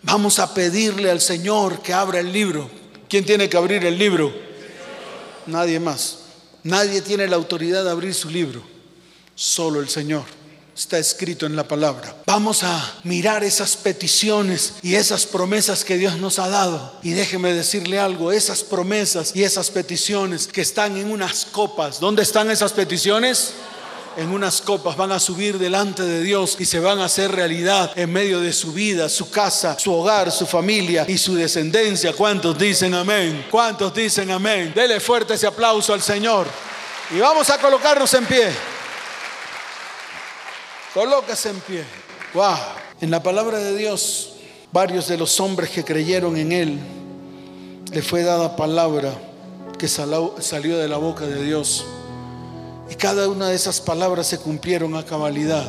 [0.03, 2.69] Vamos a pedirle al Señor que abra el libro.
[3.09, 4.35] ¿Quién tiene que abrir el libro?
[5.47, 6.19] Nadie más.
[6.65, 8.61] Nadie tiene la autoridad de abrir su libro.
[9.37, 10.25] Solo el Señor
[10.77, 12.15] está escrito en la palabra.
[12.27, 16.93] Vamos a mirar esas peticiones y esas promesas que Dios nos ha dado.
[17.03, 22.01] Y déjeme decirle algo, esas promesas y esas peticiones que están en unas copas.
[22.01, 23.55] ¿Dónde están esas peticiones?
[24.17, 27.91] en unas copas van a subir delante de Dios y se van a hacer realidad
[27.97, 32.13] en medio de su vida, su casa, su hogar, su familia y su descendencia.
[32.13, 33.45] ¿Cuántos dicen amén?
[33.51, 34.73] ¿Cuántos dicen amén?
[34.73, 36.47] Dele fuerte ese aplauso al Señor.
[37.11, 38.74] Y vamos a colocarnos en pie.
[40.95, 41.85] Colóquese en pie.
[42.33, 42.55] Wow.
[43.01, 44.35] En la palabra de Dios,
[44.71, 46.79] varios de los hombres que creyeron en Él,
[47.93, 49.13] le fue dada palabra
[49.77, 51.85] que salió de la boca de Dios.
[52.89, 55.69] Y cada una de esas palabras se cumplieron a cabalidad.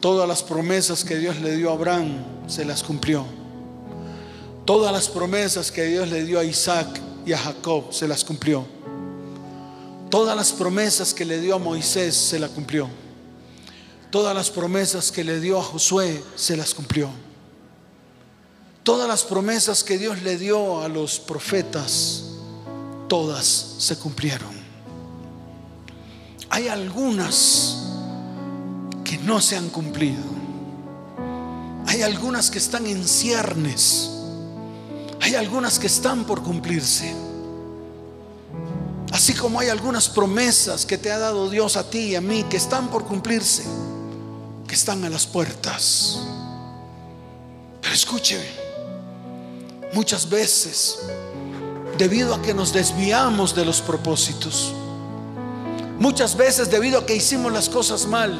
[0.00, 3.26] Todas las promesas que Dios le dio a Abraham se las cumplió.
[4.64, 6.88] Todas las promesas que Dios le dio a Isaac
[7.26, 8.64] y a Jacob se las cumplió.
[10.14, 12.88] Todas las promesas que le dio a Moisés se las cumplió.
[14.10, 17.10] Todas las promesas que le dio a Josué se las cumplió.
[18.84, 22.26] Todas las promesas que Dios le dio a los profetas,
[23.08, 24.52] todas se cumplieron.
[26.48, 27.78] Hay algunas
[29.02, 30.22] que no se han cumplido.
[31.88, 34.10] Hay algunas que están en ciernes.
[35.22, 37.23] Hay algunas que están por cumplirse.
[39.14, 42.42] Así como hay algunas promesas que te ha dado Dios a ti y a mí
[42.50, 43.62] que están por cumplirse,
[44.66, 46.18] que están a las puertas.
[47.80, 48.44] Pero escúcheme
[49.92, 50.98] muchas veces
[51.96, 54.74] debido a que nos desviamos de los propósitos.
[56.00, 58.36] Muchas veces debido a que hicimos las cosas mal,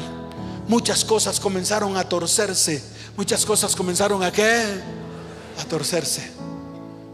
[0.66, 2.82] muchas cosas comenzaron a torcerse.
[3.16, 4.64] Muchas cosas comenzaron a qué?
[5.60, 6.32] A torcerse.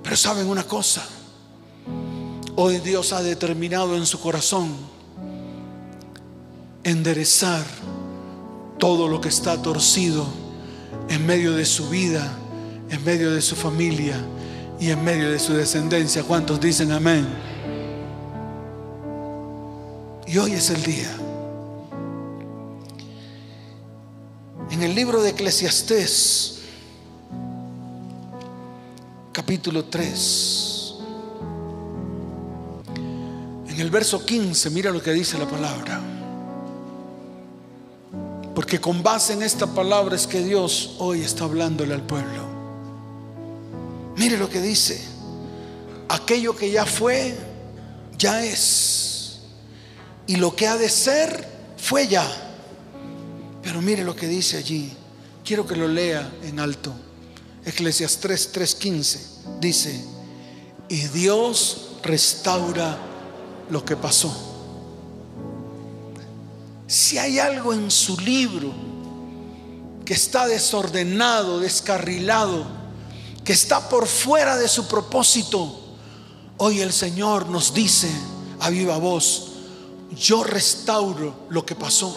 [0.03, 1.07] Pero saben una cosa,
[2.57, 4.69] hoy Dios ha determinado en su corazón
[6.85, 7.65] enderezar
[8.79, 10.27] todo lo que está torcido
[11.09, 12.37] en medio de su vida
[12.91, 14.17] en medio de su familia
[14.79, 16.25] y en medio de su descendencia.
[16.25, 17.27] ¿Cuántos dicen amén?
[20.27, 21.11] Y hoy es el día.
[24.71, 26.61] En el libro de Eclesiastés,
[29.33, 30.80] capítulo 3,
[33.81, 36.01] el verso 15, mira lo que dice la palabra.
[38.55, 42.45] Porque con base en esta palabra es que Dios hoy está hablándole al pueblo.
[44.17, 45.01] Mire lo que dice.
[46.09, 47.35] Aquello que ya fue,
[48.19, 49.41] ya es.
[50.27, 52.27] Y lo que ha de ser, fue ya.
[53.63, 54.93] Pero mire lo que dice allí.
[55.45, 56.93] Quiero que lo lea en alto.
[57.65, 59.19] Eclesiastes 3:15
[59.61, 60.05] dice,
[60.89, 63.10] y Dios restaura
[63.71, 64.33] lo que pasó.
[66.87, 68.73] Si hay algo en su libro
[70.05, 72.67] que está desordenado, descarrilado,
[73.45, 75.79] que está por fuera de su propósito,
[76.57, 78.11] hoy el Señor nos dice
[78.59, 79.53] a viva voz,
[80.17, 82.15] yo restauro lo que pasó.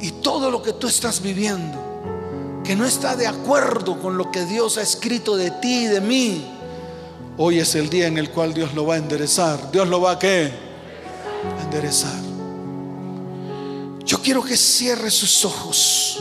[0.00, 1.78] Y todo lo que tú estás viviendo,
[2.64, 6.00] que no está de acuerdo con lo que Dios ha escrito de ti y de
[6.00, 6.44] mí,
[7.38, 9.70] hoy es el día en el cual Dios lo va a enderezar.
[9.70, 10.52] Dios lo va a qué?
[11.64, 12.20] Enderezar.
[14.04, 16.20] Yo quiero que cierre sus ojos.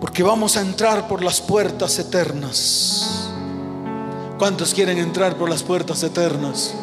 [0.00, 3.28] Porque vamos a entrar por las puertas eternas.
[4.38, 6.74] ¿Cuántos quieren entrar por las puertas eternas?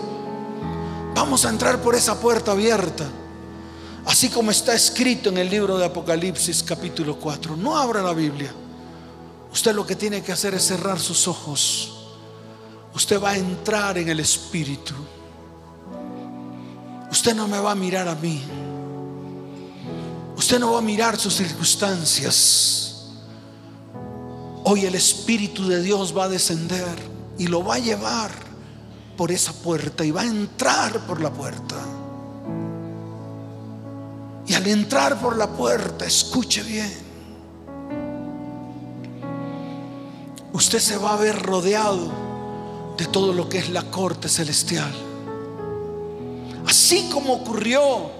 [1.15, 3.05] Vamos a entrar por esa puerta abierta.
[4.05, 7.57] Así como está escrito en el libro de Apocalipsis capítulo 4.
[7.57, 8.53] No abra la Biblia.
[9.51, 11.96] Usted lo que tiene que hacer es cerrar sus ojos.
[12.97, 14.95] Usted va a entrar en el Espíritu.
[17.11, 18.41] Usted no me va a mirar a mí.
[20.35, 23.11] Usted no va a mirar sus circunstancias.
[24.63, 26.97] Hoy el Espíritu de Dios va a descender
[27.37, 28.31] y lo va a llevar
[29.15, 31.75] por esa puerta y va a entrar por la puerta.
[34.47, 36.91] Y al entrar por la puerta, escuche bien,
[40.51, 42.26] usted se va a ver rodeado
[42.97, 44.91] de todo lo que es la corte celestial.
[46.65, 48.11] Así como ocurrió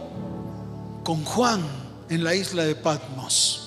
[1.04, 1.66] con Juan
[2.10, 3.64] en la isla de Patmos.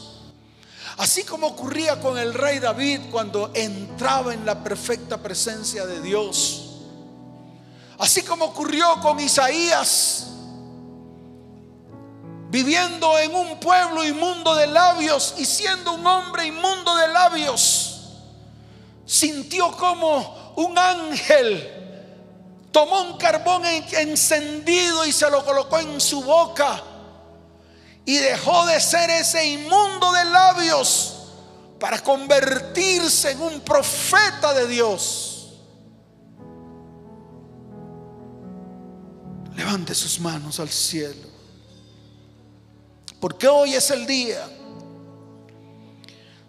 [0.96, 6.66] Así como ocurría con el rey David cuando entraba en la perfecta presencia de Dios.
[7.98, 10.26] Así como ocurrió con Isaías,
[12.50, 18.00] viviendo en un pueblo inmundo de labios y siendo un hombre inmundo de labios,
[19.06, 21.68] sintió como un ángel
[22.70, 26.82] tomó un carbón encendido y se lo colocó en su boca
[28.04, 31.16] y dejó de ser ese inmundo de labios
[31.78, 35.54] para convertirse en un profeta de Dios.
[39.56, 41.28] Levante sus manos al cielo.
[43.20, 44.48] Porque hoy es el día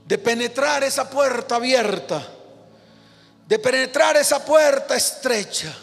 [0.06, 2.26] de penetrar esa puerta abierta,
[3.52, 5.76] de penetrar esa puerta estrecha.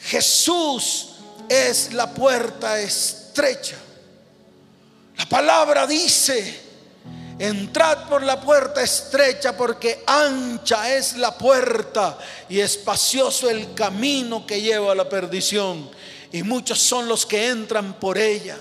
[0.00, 1.10] Jesús
[1.48, 3.76] es la puerta estrecha.
[5.16, 6.60] La palabra dice,
[7.38, 12.18] entrad por la puerta estrecha porque ancha es la puerta
[12.48, 15.88] y espacioso el camino que lleva a la perdición.
[16.32, 18.58] Y muchos son los que entran por ella.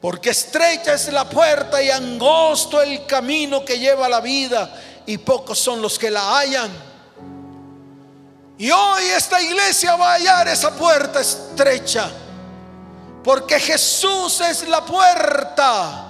[0.00, 4.74] Porque estrecha es la puerta y angosto el camino que lleva a la vida
[5.04, 6.87] y pocos son los que la hallan.
[8.58, 12.10] Y hoy esta iglesia va a hallar esa puerta estrecha.
[13.22, 16.04] Porque Jesús es la puerta.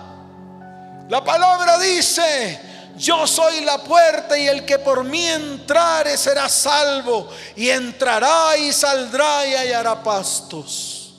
[1.08, 2.60] La palabra dice,
[2.96, 8.72] yo soy la puerta y el que por mí entrare será salvo y entrará y
[8.72, 11.14] saldrá y hallará pastos.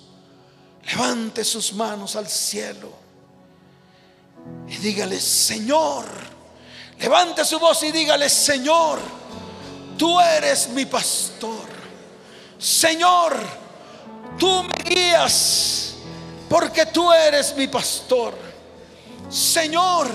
[0.84, 2.92] Levante sus manos al cielo
[4.68, 6.06] y dígale, Señor,
[7.00, 9.00] levante su voz y dígale, Señor,
[10.00, 11.68] tú eres mi pastor.
[12.58, 13.38] Señor,
[14.40, 15.94] tú me guías
[16.50, 18.34] porque tú eres mi pastor.
[19.30, 20.08] Señor,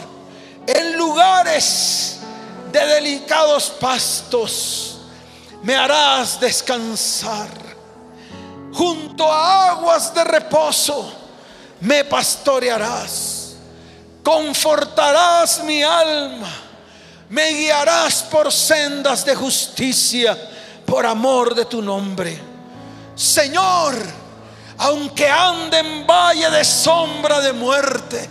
[0.67, 2.19] en lugares
[2.73, 4.99] de delicados pastos
[5.63, 7.49] me harás descansar
[8.73, 11.25] junto a aguas de reposo
[11.85, 13.57] me pastorearás,
[14.23, 16.49] confortarás mi alma,
[17.35, 20.39] me guiarás por sendas de justicia
[20.87, 22.39] por amor de tu nombre.
[23.17, 23.97] Señor,
[24.79, 28.31] aunque ande en valle de sombra de muerte,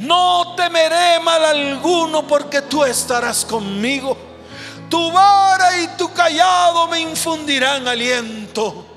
[0.00, 4.18] no temeré mal alguno porque tú estarás conmigo.
[4.90, 8.92] Tu vara y tu callado me infundirán aliento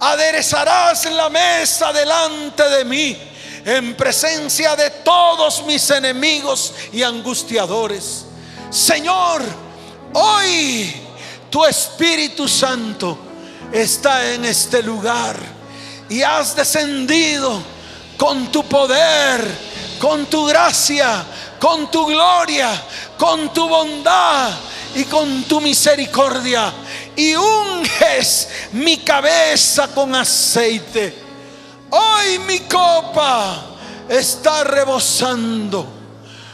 [0.00, 3.18] aderezarás la mesa delante de mí
[3.64, 8.24] en presencia de todos mis enemigos y angustiadores.
[8.70, 9.42] Señor,
[10.14, 10.94] hoy
[11.50, 13.18] tu Espíritu Santo
[13.72, 15.36] está en este lugar
[16.08, 17.60] y has descendido
[18.16, 19.44] con tu poder,
[19.98, 21.24] con tu gracia,
[21.58, 22.70] con tu gloria,
[23.18, 24.52] con tu bondad
[24.94, 26.72] y con tu misericordia
[27.16, 31.12] y unges mi cabeza con aceite.
[31.90, 33.64] Hoy mi copa
[34.08, 35.96] está rebosando.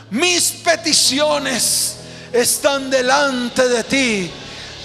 [0.08, 1.95] Mis peticiones
[2.40, 4.30] están delante de ti.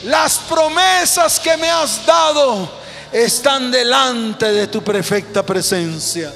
[0.05, 2.69] Las promesas que me has dado
[3.11, 6.33] están delante de tu perfecta presencia.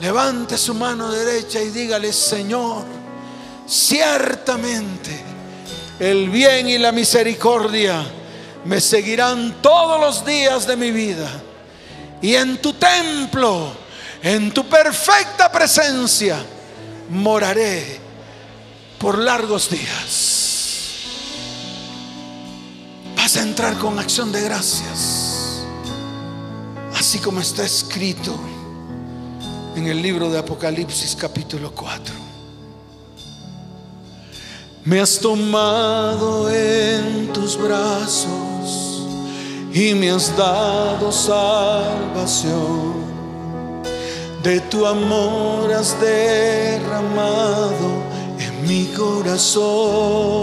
[0.00, 2.84] Levante su mano derecha y dígale, Señor,
[3.66, 5.24] ciertamente
[5.98, 8.04] el bien y la misericordia
[8.64, 11.28] me seguirán todos los días de mi vida.
[12.22, 13.72] Y en tu templo,
[14.22, 16.38] en tu perfecta presencia,
[17.10, 17.98] moraré
[18.98, 20.27] por largos días.
[23.28, 25.62] Vas a entrar con acción de gracias,
[26.94, 28.34] así como está escrito
[29.76, 32.14] en el libro de Apocalipsis capítulo 4.
[34.86, 39.02] Me has tomado en tus brazos
[39.74, 42.94] y me has dado salvación.
[44.42, 47.90] De tu amor has derramado
[48.38, 50.38] en mi corazón.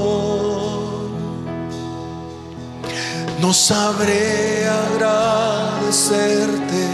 [3.39, 6.87] No sabré agradecerte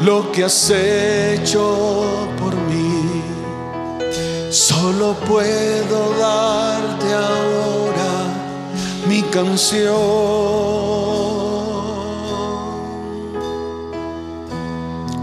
[0.00, 2.88] lo que has hecho por mí
[4.50, 8.32] Solo puedo darte ahora
[9.06, 9.94] mi canción.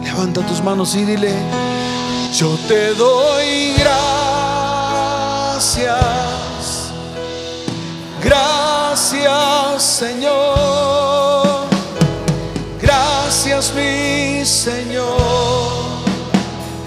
[0.04, 1.34] Levanta tus manos y dile,
[2.38, 3.96] yo te doy gracias.
[8.24, 9.65] Gracias
[9.96, 11.70] Señor.
[12.82, 15.08] Gracias mi Señor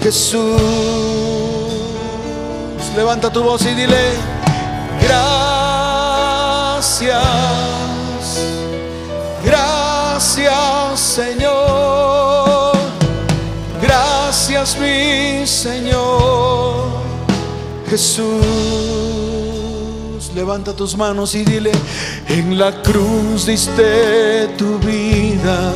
[0.03, 0.61] Jesús.
[2.95, 4.11] Levanta tu voz y dile,
[5.01, 5.25] gracias,
[9.43, 12.77] gracias Señor,
[13.81, 16.83] gracias mi Señor
[17.89, 19.58] Jesús.
[20.39, 21.69] Levanta tus manos y dile,
[22.29, 25.73] en la cruz diste tu vida,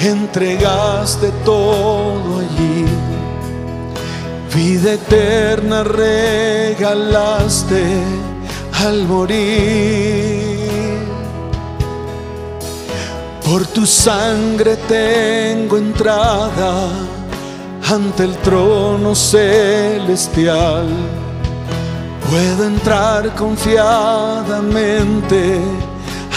[0.00, 2.84] entregaste todo allí
[4.54, 7.84] Vida eterna regalaste
[8.84, 10.58] al morir.
[13.44, 16.88] Por tu sangre tengo entrada
[17.88, 20.88] ante el trono celestial.
[22.32, 25.60] Puedo entrar confiadamente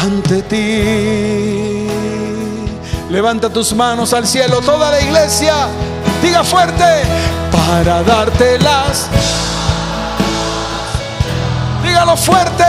[0.04, 1.88] ante ti.
[3.10, 5.70] Levanta tus manos al cielo, toda la iglesia.
[6.22, 6.84] Diga fuerte,
[7.50, 9.08] para darte las.
[11.82, 12.66] Dígalo fuerte,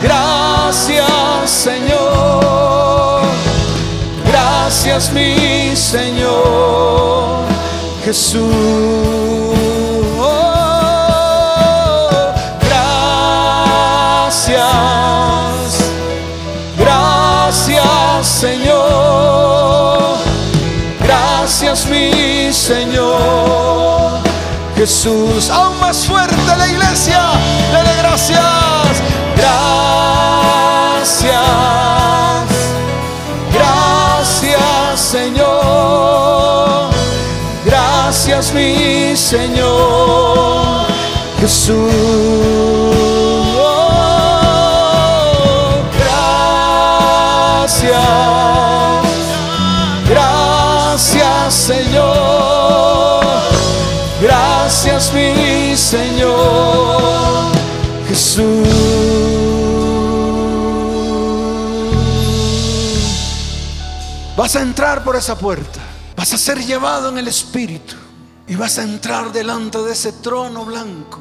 [0.00, 1.10] gracias
[1.44, 3.24] Señor.
[4.26, 7.44] Gracias mi Señor
[8.06, 9.93] Jesús.
[21.74, 24.20] Gracias mi Señor.
[24.76, 25.50] Jesús.
[25.50, 27.20] Aún más fuerte la iglesia,
[27.72, 29.02] dele gracias,
[29.36, 29.74] gracias,
[33.52, 36.90] gracias Señor,
[37.64, 40.86] gracias mi Señor.
[41.40, 41.92] Jesús.
[47.66, 48.53] Gracias,
[55.12, 57.52] Mi Señor
[58.08, 58.68] Jesús.
[64.36, 65.80] Vas a entrar por esa puerta.
[66.16, 67.94] Vas a ser llevado en el Espíritu.
[68.46, 71.20] Y vas a entrar delante de ese trono blanco.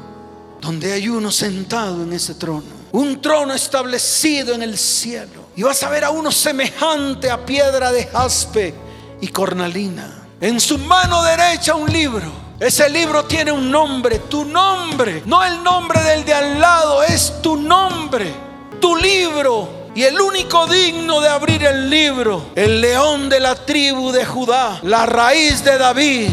[0.62, 2.84] Donde hay uno sentado en ese trono.
[2.92, 7.92] Un trono establecido en el cielo y vas a ver a uno semejante a piedra
[7.92, 8.74] de jaspe
[9.22, 10.28] y cornalina.
[10.42, 12.43] En su mano derecha un libro.
[12.60, 17.42] Ese libro tiene un nombre, tu nombre, no el nombre del de al lado, es
[17.42, 18.32] tu nombre,
[18.80, 19.84] tu libro.
[19.96, 24.80] Y el único digno de abrir el libro, el león de la tribu de Judá,
[24.84, 26.30] la raíz de David,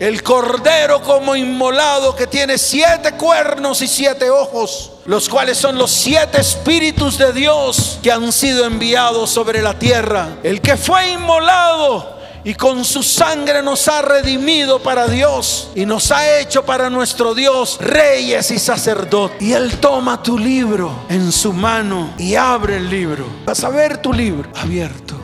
[0.00, 5.90] el cordero como inmolado que tiene siete cuernos y siete ojos los cuales son los
[5.90, 10.28] siete espíritus de Dios que han sido enviados sobre la tierra.
[10.44, 16.10] El que fue inmolado y con su sangre nos ha redimido para Dios y nos
[16.10, 19.40] ha hecho para nuestro Dios reyes y sacerdotes.
[19.40, 23.26] Y Él toma tu libro en su mano y abre el libro.
[23.44, 25.16] Vas a ver tu libro abierto.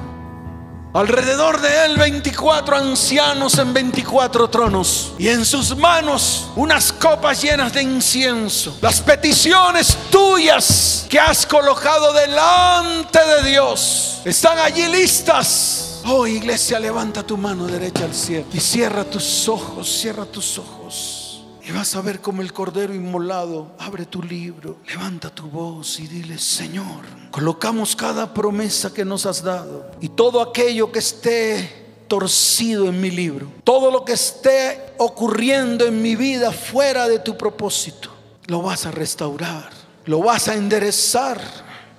[0.96, 7.74] Alrededor de él 24 ancianos en 24 tronos y en sus manos unas copas llenas
[7.74, 8.78] de incienso.
[8.80, 15.95] Las peticiones tuyas que has colocado delante de Dios están allí listas.
[16.08, 21.42] Oh iglesia, levanta tu mano derecha al cielo y cierra tus ojos, cierra tus ojos.
[21.64, 26.06] Y vas a ver como el Cordero Inmolado abre tu libro, levanta tu voz y
[26.06, 32.86] dile, Señor, colocamos cada promesa que nos has dado y todo aquello que esté torcido
[32.86, 38.10] en mi libro, todo lo que esté ocurriendo en mi vida fuera de tu propósito,
[38.46, 39.70] lo vas a restaurar,
[40.04, 41.40] lo vas a enderezar.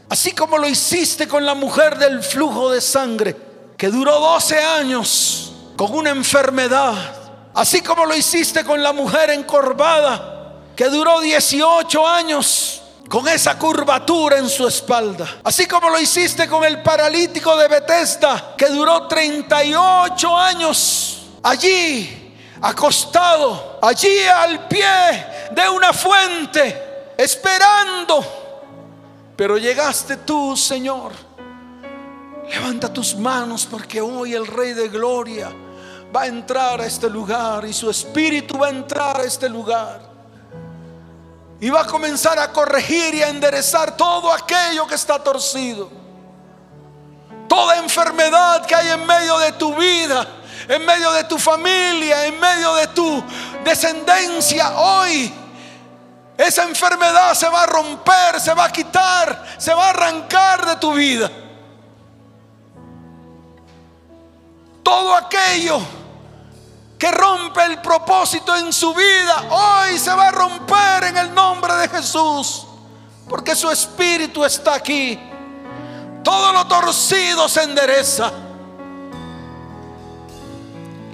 [0.07, 3.46] Así como lo hiciste con la mujer del flujo de sangre,
[3.77, 7.17] que duró 12 años con una enfermedad
[7.57, 14.37] Así como lo hiciste con la mujer encorvada, que duró 18 años con esa curvatura
[14.37, 15.39] en su espalda.
[15.43, 23.79] Así como lo hiciste con el paralítico de Bethesda, que duró 38 años allí, acostado,
[23.81, 28.23] allí al pie de una fuente, esperando.
[29.35, 31.26] Pero llegaste tú, Señor.
[32.49, 35.49] Levanta tus manos porque hoy el Rey de Gloria
[36.15, 40.01] va a entrar a este lugar y su espíritu va a entrar a este lugar.
[41.59, 45.89] Y va a comenzar a corregir y a enderezar todo aquello que está torcido.
[47.49, 50.27] Toda enfermedad que hay en medio de tu vida,
[50.67, 53.23] en medio de tu familia, en medio de tu
[53.63, 55.33] descendencia hoy.
[56.37, 60.75] Esa enfermedad se va a romper, se va a quitar, se va a arrancar de
[60.75, 61.31] tu vida.
[64.87, 65.81] Todo aquello
[66.97, 71.73] que rompe el propósito en su vida, hoy se va a romper en el nombre
[71.73, 72.65] de Jesús,
[73.27, 75.19] porque su espíritu está aquí.
[76.23, 78.31] Todo lo torcido se endereza.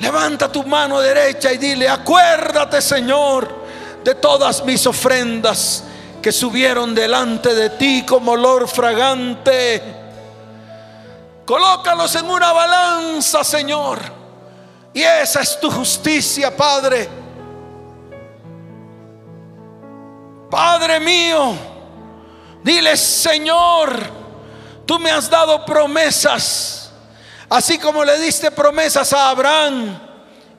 [0.01, 3.49] Levanta tu mano derecha y dile, acuérdate Señor
[4.03, 5.83] de todas mis ofrendas
[6.21, 9.92] que subieron delante de ti como olor fragante.
[11.45, 14.23] Colócalos en una balanza, Señor
[14.93, 17.09] y esa es tu justicia, Padre.
[20.51, 21.55] Padre mío,
[22.63, 23.97] dile, Señor,
[24.85, 26.91] tú me has dado promesas
[27.49, 29.99] así como le diste promesas a Abraham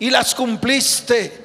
[0.01, 1.45] y las cumpliste.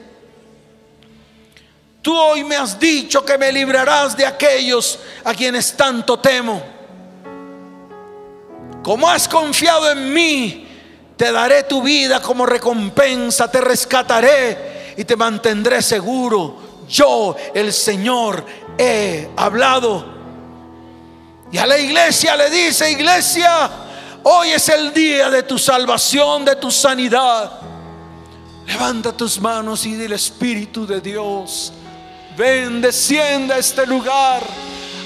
[2.01, 6.78] Tú hoy me has dicho que me librarás de aquellos a quienes tanto temo.
[8.89, 10.67] Como has confiado en mí,
[11.15, 16.57] te daré tu vida como recompensa, te rescataré y te mantendré seguro.
[16.89, 18.43] Yo, el Señor,
[18.79, 20.03] he hablado.
[21.51, 23.69] Y a la iglesia le dice, iglesia,
[24.23, 27.59] hoy es el día de tu salvación, de tu sanidad.
[28.65, 31.73] Levanta tus manos y dile, Espíritu de Dios,
[32.35, 34.41] ven, desciende a este lugar.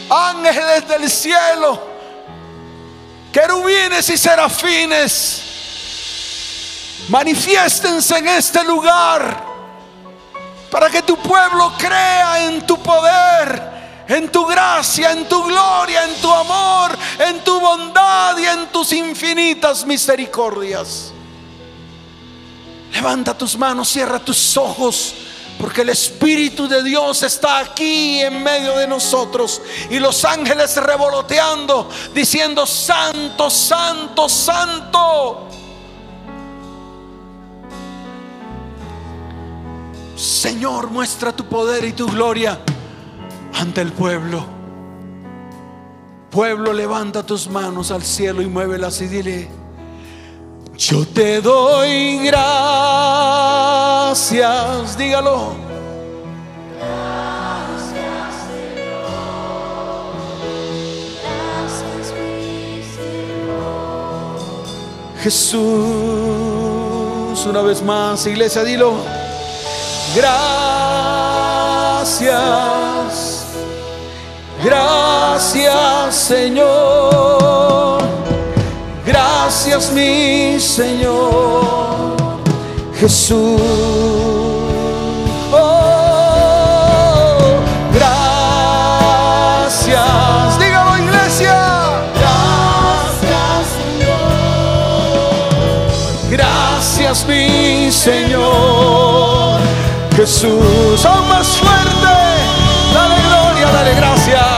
[0.10, 1.93] Ángeles del cielo,
[3.34, 5.42] querubines y serafines,
[7.10, 9.44] manifiéstense en este lugar
[10.72, 13.74] para que tu pueblo crea en tu poder
[14.08, 18.92] en tu gracia, en tu gloria, en tu amor, en tu bondad y en tus
[18.94, 21.14] infinitas misericordias.
[22.92, 25.16] Levanta tus manos, cierra tus ojos.
[25.64, 29.62] Porque el Espíritu de Dios está aquí en medio de nosotros.
[29.90, 35.48] Y los ángeles revoloteando, diciendo, Santo, Santo, Santo.
[40.18, 42.60] Señor, muestra tu poder y tu gloria
[43.54, 44.46] ante el pueblo.
[46.30, 49.50] Pueblo, levanta tus manos al cielo y muévelas y dile,
[50.88, 52.98] yo te doy gracias,
[54.98, 55.56] dígalo.
[56.78, 59.06] Gracias, Señor.
[61.24, 64.38] Gracias, mi Señor.
[65.22, 65.62] Jesús,
[67.46, 68.96] una vez más, iglesia, dilo.
[70.16, 70.44] Gracias,
[74.64, 78.04] gracias Señor,
[79.06, 82.16] gracias mi Señor
[83.00, 83.62] Jesús.
[85.52, 86.40] Oh,
[87.94, 89.00] gracias,
[90.60, 91.60] dígalo iglesia.
[92.20, 94.22] Gracias, Señor.
[96.32, 99.60] Gracias mi Señor
[100.16, 101.06] Jesús.
[101.06, 102.16] Aún más fuerte.
[102.94, 104.53] Dale gloria, dale gracias.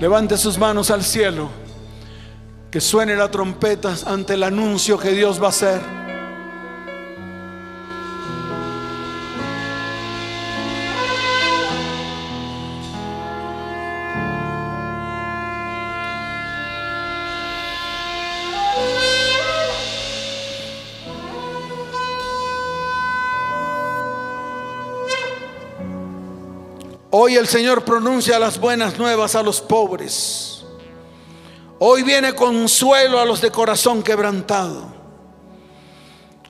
[0.00, 1.48] Levante sus manos al cielo.
[2.70, 6.05] Que suene la trompeta ante el anuncio que Dios va a hacer.
[27.18, 30.64] Hoy el Señor pronuncia las buenas nuevas a los pobres.
[31.78, 34.84] Hoy viene consuelo a los de corazón quebrantado.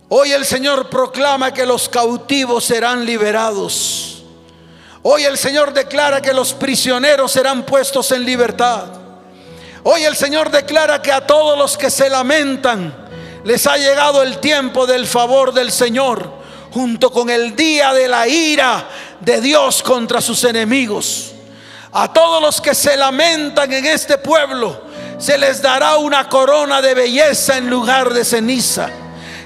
[0.08, 4.24] Hoy el Señor proclama que los cautivos serán liberados.
[5.02, 8.86] Hoy el Señor declara que los prisioneros serán puestos en libertad.
[9.84, 12.92] Hoy el Señor declara que a todos los que se lamentan
[13.44, 16.35] les ha llegado el tiempo del favor del Señor
[16.76, 18.86] junto con el día de la ira
[19.18, 21.32] de Dios contra sus enemigos.
[21.90, 24.82] A todos los que se lamentan en este pueblo
[25.16, 28.90] se les dará una corona de belleza en lugar de ceniza.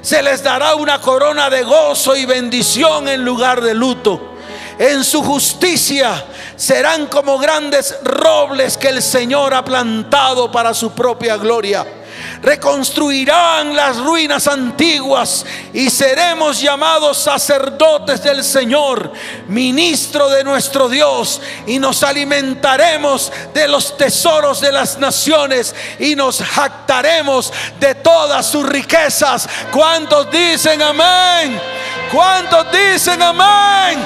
[0.02, 4.34] Se les dará una corona de gozo y bendición en lugar de luto.
[4.76, 6.24] En su justicia
[6.56, 11.99] serán como grandes robles que el Señor ha plantado para su propia gloria
[12.42, 19.12] reconstruirán las ruinas antiguas y seremos llamados sacerdotes del Señor,
[19.48, 26.42] ministro de nuestro Dios, y nos alimentaremos de los tesoros de las naciones y nos
[26.42, 29.48] jactaremos de todas sus riquezas.
[29.70, 31.60] ¿Cuántos dicen amén?
[32.12, 33.98] ¿Cuántos dicen amén?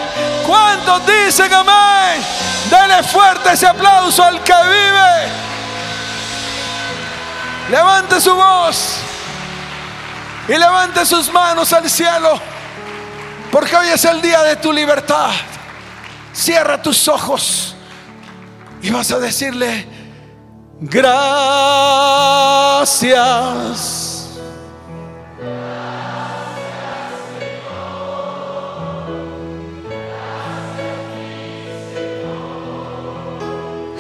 [0.47, 2.23] ¿Cuántos dicen amén?
[2.69, 5.54] Dele fuerte ese aplauso al que vive.
[7.71, 8.99] Levante su voz
[10.47, 12.39] y levante sus manos al cielo,
[13.51, 15.31] porque hoy es el día de tu libertad.
[16.33, 17.75] Cierra tus ojos
[18.83, 19.89] y vas a decirle,
[20.81, 21.41] gracias.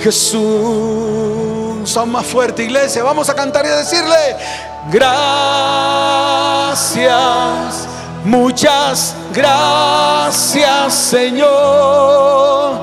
[0.03, 1.34] Jesús.
[1.97, 3.05] Aún más fuerte, iglesia.
[3.05, 4.37] Vamos a cantar y a decirle,
[4.91, 5.47] gracias,
[8.25, 12.81] muchas gracias, Señor.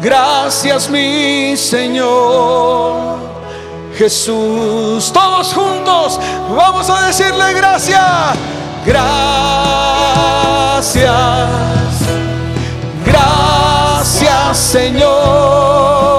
[0.00, 3.16] Gracias, mi Señor.
[3.98, 6.20] Jesús, todos juntos
[6.56, 8.02] vamos a decirle gracias.
[8.86, 9.26] Gracias.
[13.04, 16.15] Gracias Señor.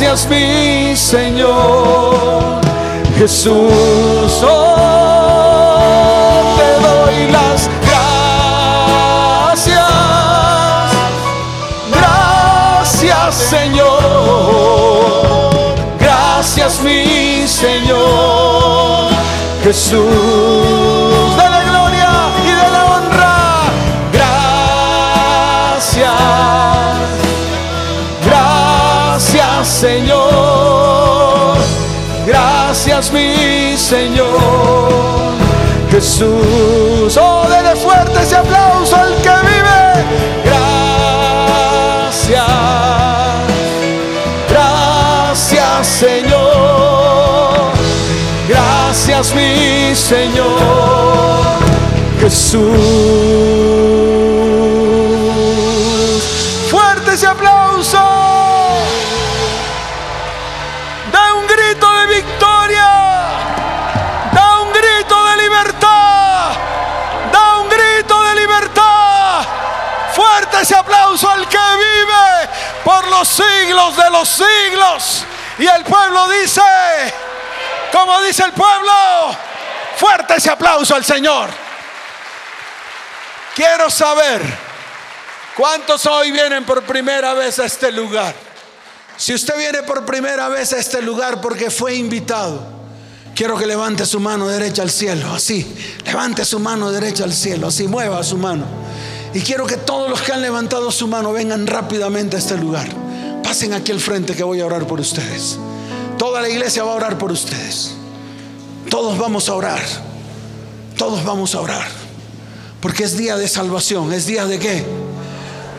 [0.00, 2.60] Gracias mi Señor.
[3.18, 5.74] Jesús, oh,
[6.56, 7.68] te doy las
[9.50, 9.90] gracias.
[11.90, 13.88] Gracias Señor.
[15.98, 19.08] Gracias mi Señor.
[19.64, 20.06] Jesús,
[29.78, 31.54] Señor.
[32.26, 35.36] Gracias mi Señor.
[35.88, 40.04] Jesús, oh, dele fuerte ese aplauso al que vive.
[40.44, 42.44] Gracias.
[44.50, 47.70] Gracias Señor.
[48.48, 51.60] Gracias mi Señor.
[52.20, 52.58] Jesús.
[56.68, 57.57] Fuerte ese aplauso.
[73.18, 75.24] Los siglos de los siglos.
[75.58, 76.60] Y el pueblo dice,
[77.92, 78.92] como dice el pueblo,
[79.96, 81.50] fuerte ese aplauso al Señor.
[83.56, 84.40] Quiero saber
[85.56, 88.34] cuántos hoy vienen por primera vez a este lugar.
[89.16, 92.64] Si usted viene por primera vez a este lugar porque fue invitado,
[93.34, 95.76] quiero que levante su mano derecha al cielo, así.
[96.04, 98.64] Levante su mano derecha al cielo, así mueva su mano.
[99.34, 103.07] Y quiero que todos los que han levantado su mano vengan rápidamente a este lugar.
[103.48, 105.58] Pasen aquí al frente que voy a orar por ustedes.
[106.18, 107.94] Toda la iglesia va a orar por ustedes.
[108.90, 109.80] Todos vamos a orar.
[110.98, 111.88] Todos vamos a orar.
[112.82, 114.12] Porque es día de salvación.
[114.12, 114.84] ¿Es día de qué?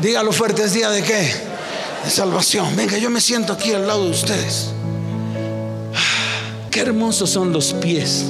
[0.02, 1.32] Dígalo fuerte, ¿es día de qué?
[2.04, 2.76] De salvación.
[2.76, 4.72] Venga, yo me siento aquí al lado de ustedes.
[5.94, 8.26] Ah, Qué hermosos son los pies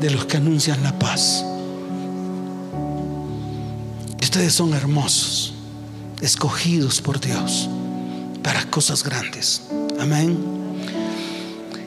[0.00, 1.44] de los que anuncian la paz.
[4.20, 5.54] Ustedes son hermosos,
[6.20, 7.68] escogidos por Dios
[8.42, 9.62] para cosas grandes.
[9.98, 10.38] Amén.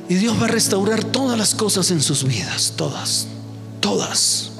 [0.10, 3.28] Y Dios va a restaurar todas las cosas en sus vidas, todas,
[3.80, 4.52] todas,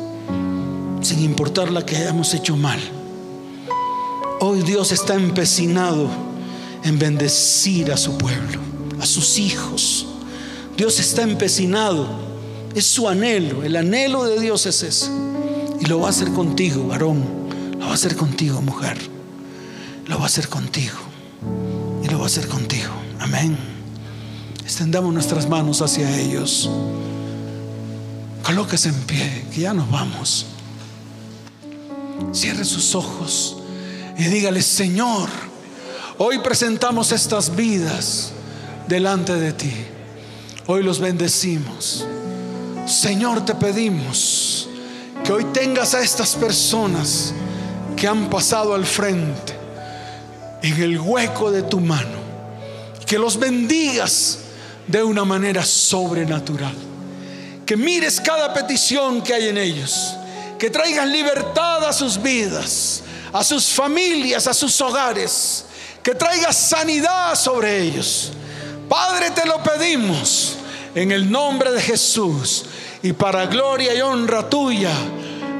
[1.02, 2.80] sin importar la que hayamos hecho mal.
[4.40, 6.10] Hoy Dios está empecinado
[6.84, 8.60] en bendecir a su pueblo,
[9.00, 10.08] a sus hijos.
[10.78, 12.08] Dios está empecinado,
[12.74, 15.10] es su anhelo, el anhelo de Dios es ese.
[15.80, 17.24] Y lo va a hacer contigo, varón,
[17.78, 18.98] lo va a hacer contigo, mujer,
[20.08, 21.03] lo va a hacer contigo
[22.24, 22.92] a hacer contigo.
[23.20, 23.58] Amén.
[24.64, 26.70] Extendamos nuestras manos hacia ellos.
[28.44, 30.46] Colóquese en pie, que ya nos vamos.
[32.32, 33.58] Cierre sus ojos
[34.18, 35.30] y dígale, Señor,
[36.18, 38.32] hoy presentamos estas vidas
[38.88, 39.74] delante de ti.
[40.68, 42.06] Hoy los bendecimos.
[42.86, 44.68] Señor, te pedimos
[45.24, 47.34] que hoy tengas a estas personas
[47.96, 49.53] que han pasado al frente
[50.64, 52.24] en el hueco de tu mano.
[53.06, 54.40] Que los bendigas
[54.88, 56.74] de una manera sobrenatural.
[57.66, 60.16] Que mires cada petición que hay en ellos.
[60.58, 65.66] Que traigas libertad a sus vidas, a sus familias, a sus hogares.
[66.02, 68.32] Que traigas sanidad sobre ellos.
[68.88, 70.56] Padre, te lo pedimos
[70.96, 72.66] en el nombre de Jesús.
[73.02, 74.94] Y para gloria y honra tuya,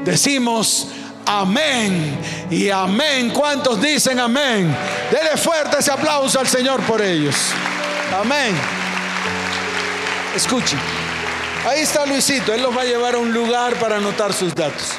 [0.04, 0.88] decimos
[1.26, 2.18] amén
[2.50, 3.30] y amén.
[3.30, 4.74] ¿Cuántos dicen amén?
[5.10, 7.34] Dele fuerte ese aplauso al Señor por ellos.
[8.12, 8.54] Amén.
[10.34, 10.78] Escuchen.
[11.66, 12.52] Ahí está Luisito.
[12.52, 14.92] Él los va a llevar a un lugar para anotar sus datos.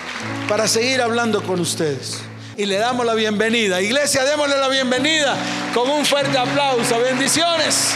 [0.47, 2.19] Para seguir hablando con ustedes.
[2.57, 3.81] Y le damos la bienvenida.
[3.81, 5.35] Iglesia, démosle la bienvenida
[5.73, 6.99] con un fuerte aplauso.
[6.99, 7.91] Bendiciones.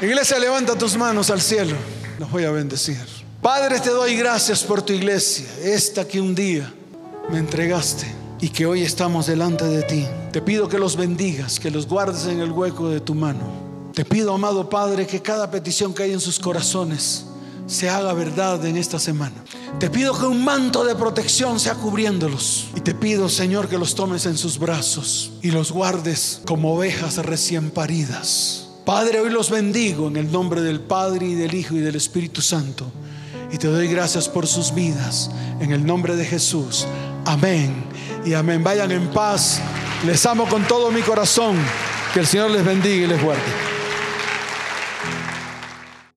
[0.00, 1.76] Iglesia, levanta tus manos al cielo.
[2.18, 3.21] Los voy a bendecir.
[3.42, 5.44] Padre, te doy gracias por tu iglesia.
[5.64, 6.72] Esta que un día
[7.28, 8.06] me entregaste
[8.40, 10.06] y que hoy estamos delante de ti.
[10.30, 13.90] Te pido que los bendigas, que los guardes en el hueco de tu mano.
[13.94, 17.24] Te pido, amado Padre, que cada petición que hay en sus corazones
[17.66, 19.42] se haga verdad en esta semana.
[19.80, 22.68] Te pido que un manto de protección sea cubriéndolos.
[22.76, 27.16] Y te pido, Señor, que los tomes en sus brazos y los guardes como ovejas
[27.16, 28.68] recién paridas.
[28.86, 32.40] Padre, hoy los bendigo en el nombre del Padre y del Hijo y del Espíritu
[32.40, 32.86] Santo.
[33.52, 35.30] Y te doy gracias por sus vidas.
[35.60, 36.86] En el nombre de Jesús.
[37.26, 37.84] Amén.
[38.24, 38.64] Y amén.
[38.64, 39.60] Vayan en paz.
[40.06, 41.56] Les amo con todo mi corazón.
[42.14, 43.71] Que el Señor les bendiga y les guarde.